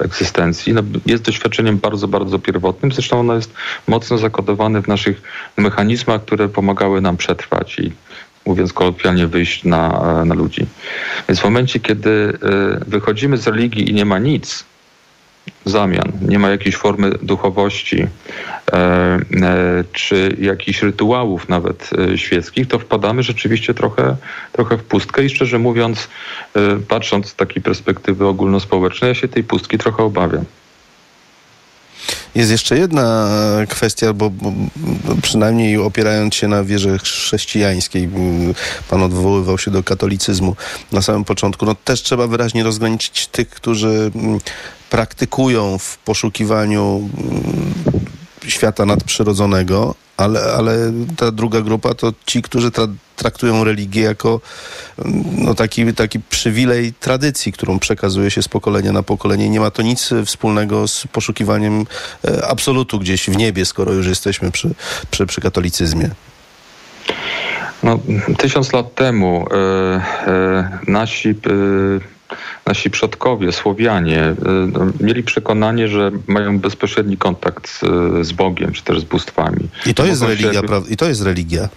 [0.00, 2.92] y, egzystencji no, jest doświadczeniem bardzo, bardzo pierwotnym.
[2.92, 3.52] Zresztą ono jest
[3.88, 5.22] mocno zakodowane w naszych
[5.56, 7.92] mechanizmach, które pomagały nam przetrwać i
[8.46, 10.66] mówiąc kolokwialnie, wyjść na, na ludzi.
[11.28, 12.38] Więc w momencie, kiedy y,
[12.86, 14.64] wychodzimy z religii i nie ma nic,
[15.64, 18.06] zamian, nie ma jakiejś formy duchowości
[18.72, 19.20] e, e,
[19.92, 24.16] czy jakichś rytuałów nawet e, świeckich, to wpadamy rzeczywiście trochę,
[24.52, 26.08] trochę w pustkę i szczerze mówiąc,
[26.88, 30.44] patrząc z takiej perspektywy ogólnospołecznej, ja się tej pustki trochę obawiam.
[32.36, 33.28] Jest jeszcze jedna
[33.68, 34.52] kwestia, bo, bo
[35.22, 38.08] przynajmniej opierając się na wierze chrześcijańskiej,
[38.88, 40.56] pan odwoływał się do katolicyzmu
[40.92, 44.38] na samym początku, no też trzeba wyraźnie rozgraniczyć tych, którzy m,
[44.90, 48.00] praktykują w poszukiwaniu m,
[48.48, 52.86] świata nadprzyrodzonego, ale, ale ta druga grupa to ci, którzy tra
[53.16, 54.40] traktują religię jako
[55.04, 59.50] mm, no, taki, taki przywilej tradycji, którą przekazuje się z pokolenia na pokolenie.
[59.50, 61.84] Nie ma to nic wspólnego z poszukiwaniem
[62.24, 64.70] e, absolutu gdzieś w niebie, skoro już jesteśmy przy,
[65.10, 66.10] przy, przy katolicyzmie.
[67.82, 67.98] No,
[68.38, 71.34] tysiąc lat temu e, e, nasi, e,
[72.66, 74.34] nasi przodkowie, Słowianie, e,
[74.72, 77.80] no, mieli przekonanie, że mają bezpośredni kontakt z,
[78.26, 79.68] z Bogiem, czy też z bóstwami.
[79.86, 80.90] I to jest się religia, prawda?
[80.90, 81.68] I to jest religia.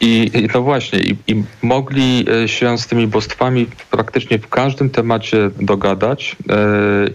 [0.00, 5.50] I, I właśnie, i, i mogli e, się z tymi bóstwami praktycznie w każdym temacie
[5.60, 6.56] dogadać e,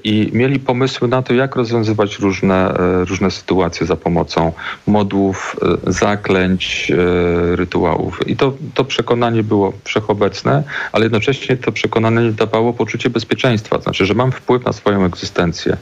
[0.04, 4.54] i mieli pomysły na to, jak rozwiązywać różne, e, różne sytuacje za pomocą
[4.88, 5.56] modłów,
[5.88, 6.92] e, zaklęć,
[7.56, 8.28] rytuałów.
[8.28, 14.14] I to, to przekonanie było wszechobecne, ale jednocześnie to przekonanie dawało poczucie bezpieczeństwa, znaczy, że
[14.14, 15.78] mam wpływ na swoją egzystencję.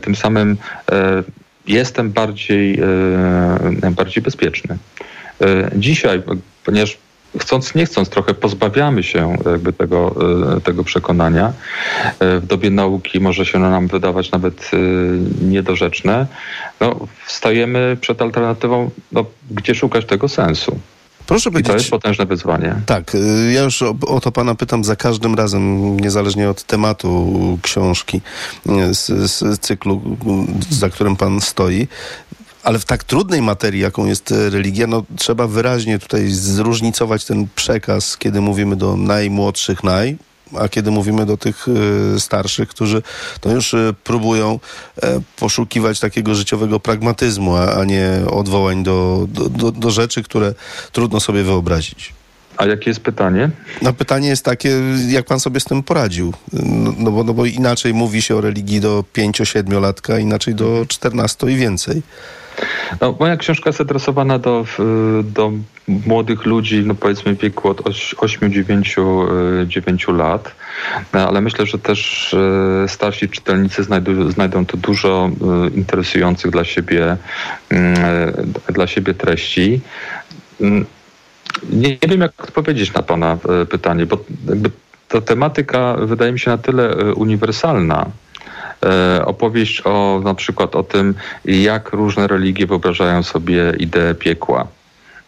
[0.00, 0.56] Tym samym
[1.66, 2.80] jestem bardziej,
[3.90, 4.78] bardziej bezpieczny.
[5.40, 6.22] E, Dzisiaj,
[6.64, 6.98] ponieważ
[7.40, 10.14] chcąc, nie chcąc, trochę pozbawiamy się jakby tego,
[10.56, 11.52] e, tego przekonania.
[12.20, 14.70] E, W dobie nauki może się nam wydawać nawet
[15.42, 16.26] niedorzeczne.
[16.80, 20.78] No, stajemy przed alternatywą, no, gdzie szukać tego sensu.
[21.26, 22.74] Proszę I to jest potężne wyzwanie.
[22.86, 23.16] Tak,
[23.54, 28.20] ja już o, o to pana pytam za każdym razem, niezależnie od tematu książki
[28.90, 30.02] z, z cyklu,
[30.70, 31.88] za którym pan stoi.
[32.66, 37.48] Ale w tak trudnej materii, jaką jest y, religia, no, trzeba wyraźnie tutaj zróżnicować ten
[37.54, 40.16] przekaz, kiedy mówimy do najmłodszych naj,
[40.54, 43.02] a kiedy mówimy do tych y, starszych, którzy
[43.40, 44.60] to już y, próbują
[45.02, 50.54] e, poszukiwać takiego życiowego pragmatyzmu, a, a nie odwołań do, do, do, do rzeczy, które
[50.92, 52.15] trudno sobie wyobrazić.
[52.56, 53.50] A jakie jest pytanie?
[53.82, 54.70] No pytanie jest takie,
[55.08, 56.32] jak pan sobie z tym poradził?
[56.52, 61.50] No, no, bo, no bo inaczej mówi się o religii do 5-7-latka, inaczej do 14
[61.50, 62.02] i więcej.
[63.00, 64.64] No, moja książka jest adresowana do,
[65.24, 65.52] do
[65.88, 70.54] młodych ludzi, no powiedzmy w wieku od 8-9 lat,
[71.12, 76.64] No, ale myślę, że też e, starsi czytelnicy znajdą, znajdą tu dużo e, interesujących dla
[76.64, 77.16] siebie,
[77.70, 77.94] mm,
[78.68, 79.80] e, dla siebie treści.
[81.70, 84.18] Nie, wiem, jak odpowiedzieć na Pana e, pytanie, bo
[85.08, 88.06] ta tematyka wydaje mi się na tyle e, uniwersalna,
[88.84, 94.66] e, opowieść o na przykład o tym, jak różne religie wyobrażają sobie ideę piekła.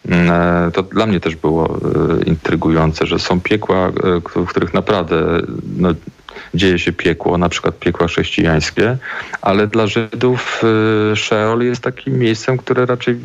[0.09, 1.79] Mm, To dla mnie też było
[2.25, 3.91] intrygujące, że są piekła,
[4.35, 5.41] w których naprawdę
[5.77, 5.89] no,
[6.53, 8.97] dzieje się piekło, na przykład piekła chrześcijańskie,
[9.41, 10.61] ale dla Żydów
[11.15, 13.19] Szeol jest takim miejscem, które raczej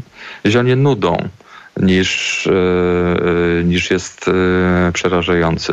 [0.46, 1.28] zionie nudą
[1.76, 2.52] niż, e,
[3.60, 5.72] e, niż jest e, przerażający.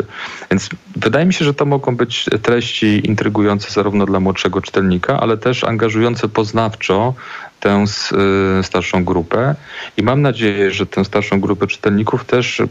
[0.52, 5.38] Więc wydaje mi się, że to mogą być treści intrygujące zarówno dla młodszego czytelnika, ale
[5.38, 7.14] też angażujące poznawczo
[7.60, 7.86] tę
[8.64, 9.56] starszą grupę
[9.98, 12.62] i mam nadzieję, że tę starszą grupę czytelników też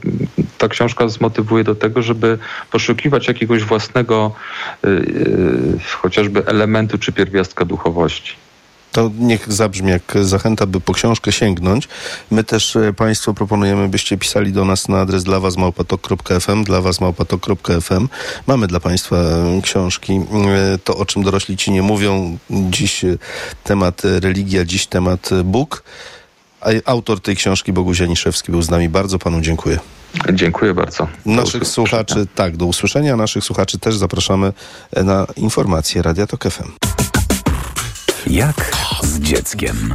[0.58, 2.38] ta książka zmotywuje do tego, żeby
[2.70, 4.32] poszukiwać jakiegoś własnego
[6.02, 8.49] chociażby elementu czy pierwiastka duchowości.
[8.92, 11.88] To niech zabrzmi jak zachęta, by po książkę sięgnąć.
[12.30, 16.80] My też e, Państwu proponujemy, byście pisali do nas na adres dla was małpatok.fm, dla
[16.80, 18.08] was małpatok.fm.
[18.46, 20.12] Mamy dla Państwa e, książki.
[20.74, 22.38] E, To, o czym dorośli ci nie mówią.
[22.50, 23.04] Dziś
[23.64, 25.82] temat religia, dziś temat Bóg.
[26.84, 28.88] Autor tej książki, Boguś Janiszewski, był z nami.
[28.88, 29.78] Bardzo Panu dziękuję.
[30.32, 31.08] Dziękuję bardzo.
[31.26, 33.16] Naszych słuchaczy, tak, do usłyszenia.
[33.16, 34.52] Naszych słuchaczy też zapraszamy
[35.04, 37.09] na informacje Radia Tok FM.
[38.26, 39.94] Jak z dzieckiem.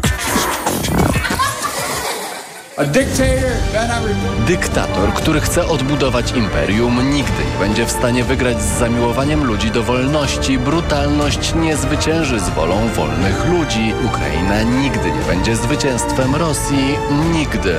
[4.48, 9.84] Dyktator, który chce odbudować imperium, nigdy nie będzie w stanie wygrać z zamiłowaniem ludzi do
[9.84, 10.60] wolności.
[10.60, 13.94] Brutalność nie zwycięży z wolą wolnych ludzi.
[14.06, 16.98] Ukraina nigdy nie będzie zwycięstwem Rosji.
[17.32, 17.76] Nigdy.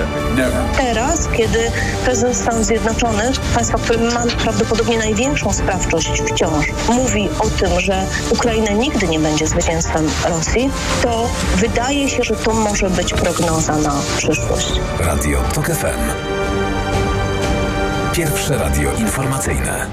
[0.77, 1.59] Teraz, kiedy
[2.05, 8.71] prezydent Stanów Zjednoczonych, państwa, które ma prawdopodobnie największą sprawczość wciąż, mówi o tym, że Ukraina
[8.71, 10.71] nigdy nie będzie zwycięstwem Rosji,
[11.03, 14.86] to wydaje się, że to może być prognoza na przyszłość.
[15.01, 16.01] Radio TOK FM.
[18.15, 19.87] Pierwsze radio informacyjne.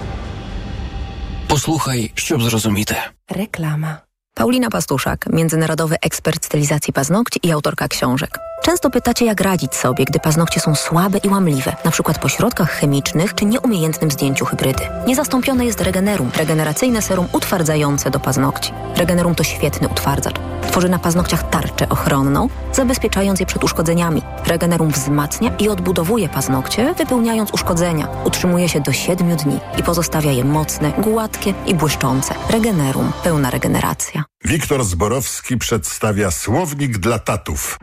[1.48, 2.96] Posłuchaj, ściub zrozumite.
[3.32, 3.98] Reklama.
[4.34, 10.20] Paulina Pastuszak, międzynarodowy ekspert stylizacji paznokci i autorka książek Często pytacie, jak radzić sobie, gdy
[10.20, 14.84] paznokcie są słabe i łamliwe, przykład po środkach chemicznych czy nieumiejętnym zdjęciu hybrydy.
[15.08, 18.74] Niezastąpione jest Regenerum, regeneracyjne serum utwardzające do paznokci.
[18.96, 20.36] Regenerum to świetny utwardzacz.
[20.68, 24.22] Tworzy na paznokciach tarczę ochronną, zabezpieczając je przed uszkodzeniami.
[24.48, 28.08] Regenerum wzmacnia i odbudowuje paznokcie, wypełniając uszkodzenia.
[28.26, 32.36] Utrzymuje się do 7 dni i pozostawia je mocne, gładkie i błyszczące.
[32.50, 33.12] Regenerum.
[33.24, 34.24] Pełna regeneracja.
[34.46, 37.80] Wiktor Zborowski przedstawia słownik dla tatów.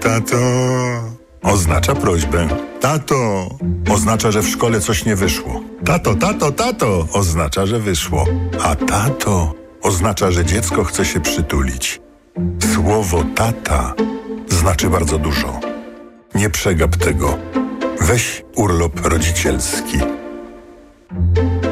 [0.00, 0.36] Tato
[1.42, 2.48] oznacza prośbę.
[2.80, 3.48] Tato
[3.90, 5.60] oznacza, że w szkole coś nie wyszło.
[5.84, 8.24] Tato, tato, tato oznacza, że wyszło.
[8.62, 12.00] A tato oznacza, że dziecko chce się przytulić.
[12.74, 13.94] Słowo tata
[14.48, 15.60] znaczy bardzo dużo.
[16.34, 17.38] Nie przegap tego.
[18.00, 19.98] Weź urlop rodzicielski.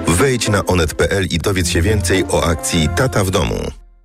[0.08, 3.83] Wejdź na onet.pl i dowiedz się więcej o akcji Tata w domu.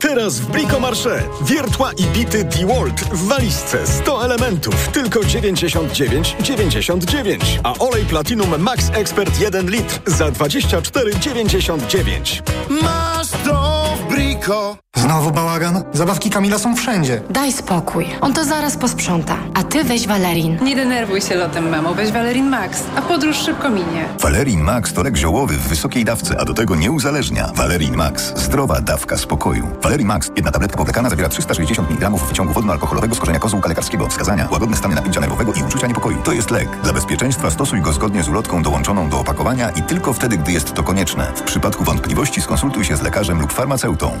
[0.00, 1.22] Teraz w Bricomarché.
[1.42, 4.88] Wiertła i bity DeWalt w walizce 100 elementów.
[4.88, 7.38] Tylko 99,99.
[7.62, 12.42] A olej Platinum Max Expert 1 litr za 24,99.
[12.82, 13.59] Masz to
[14.96, 15.82] Znowu bałagan?
[15.92, 17.22] Zabawki Kamila są wszędzie.
[17.30, 18.06] Daj spokój.
[18.20, 19.36] On to zaraz posprząta.
[19.54, 20.58] A ty weź Valerin.
[20.64, 21.94] Nie denerwuj się lotem, mamo.
[21.94, 24.08] Weź Valerin Max, a podróż szybko minie.
[24.20, 27.50] Valerin Max to lek ziołowy w wysokiej dawce, a do tego nie uzależnia.
[27.54, 28.32] Valerin Max.
[28.36, 29.66] Zdrowa dawka spokoju.
[29.82, 30.30] Valerin Max.
[30.36, 34.08] Jedna tabletka powlekana zawiera 360 mg wyciągu wodno-alkoholowego z korzenia kozłka lekarskiego.
[34.08, 34.48] Wskazania.
[34.50, 36.22] Łagodne stany napięcia nerwowego i uczucia niepokoju.
[36.24, 36.68] To jest lek.
[36.82, 40.74] Dla bezpieczeństwa stosuj go zgodnie z ulotką dołączoną do opakowania i tylko wtedy, gdy jest
[40.74, 41.32] to konieczne.
[41.36, 44.20] W przypadku wątpliwości skonsultuj się z lekarzem lub farmaceutą.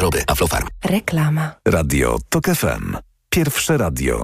[0.00, 0.24] wątroby.
[0.26, 0.66] Aflofarm.
[0.84, 1.54] Reklama.
[1.68, 2.96] Radio TOK FM.
[3.30, 4.18] Pierwsze radio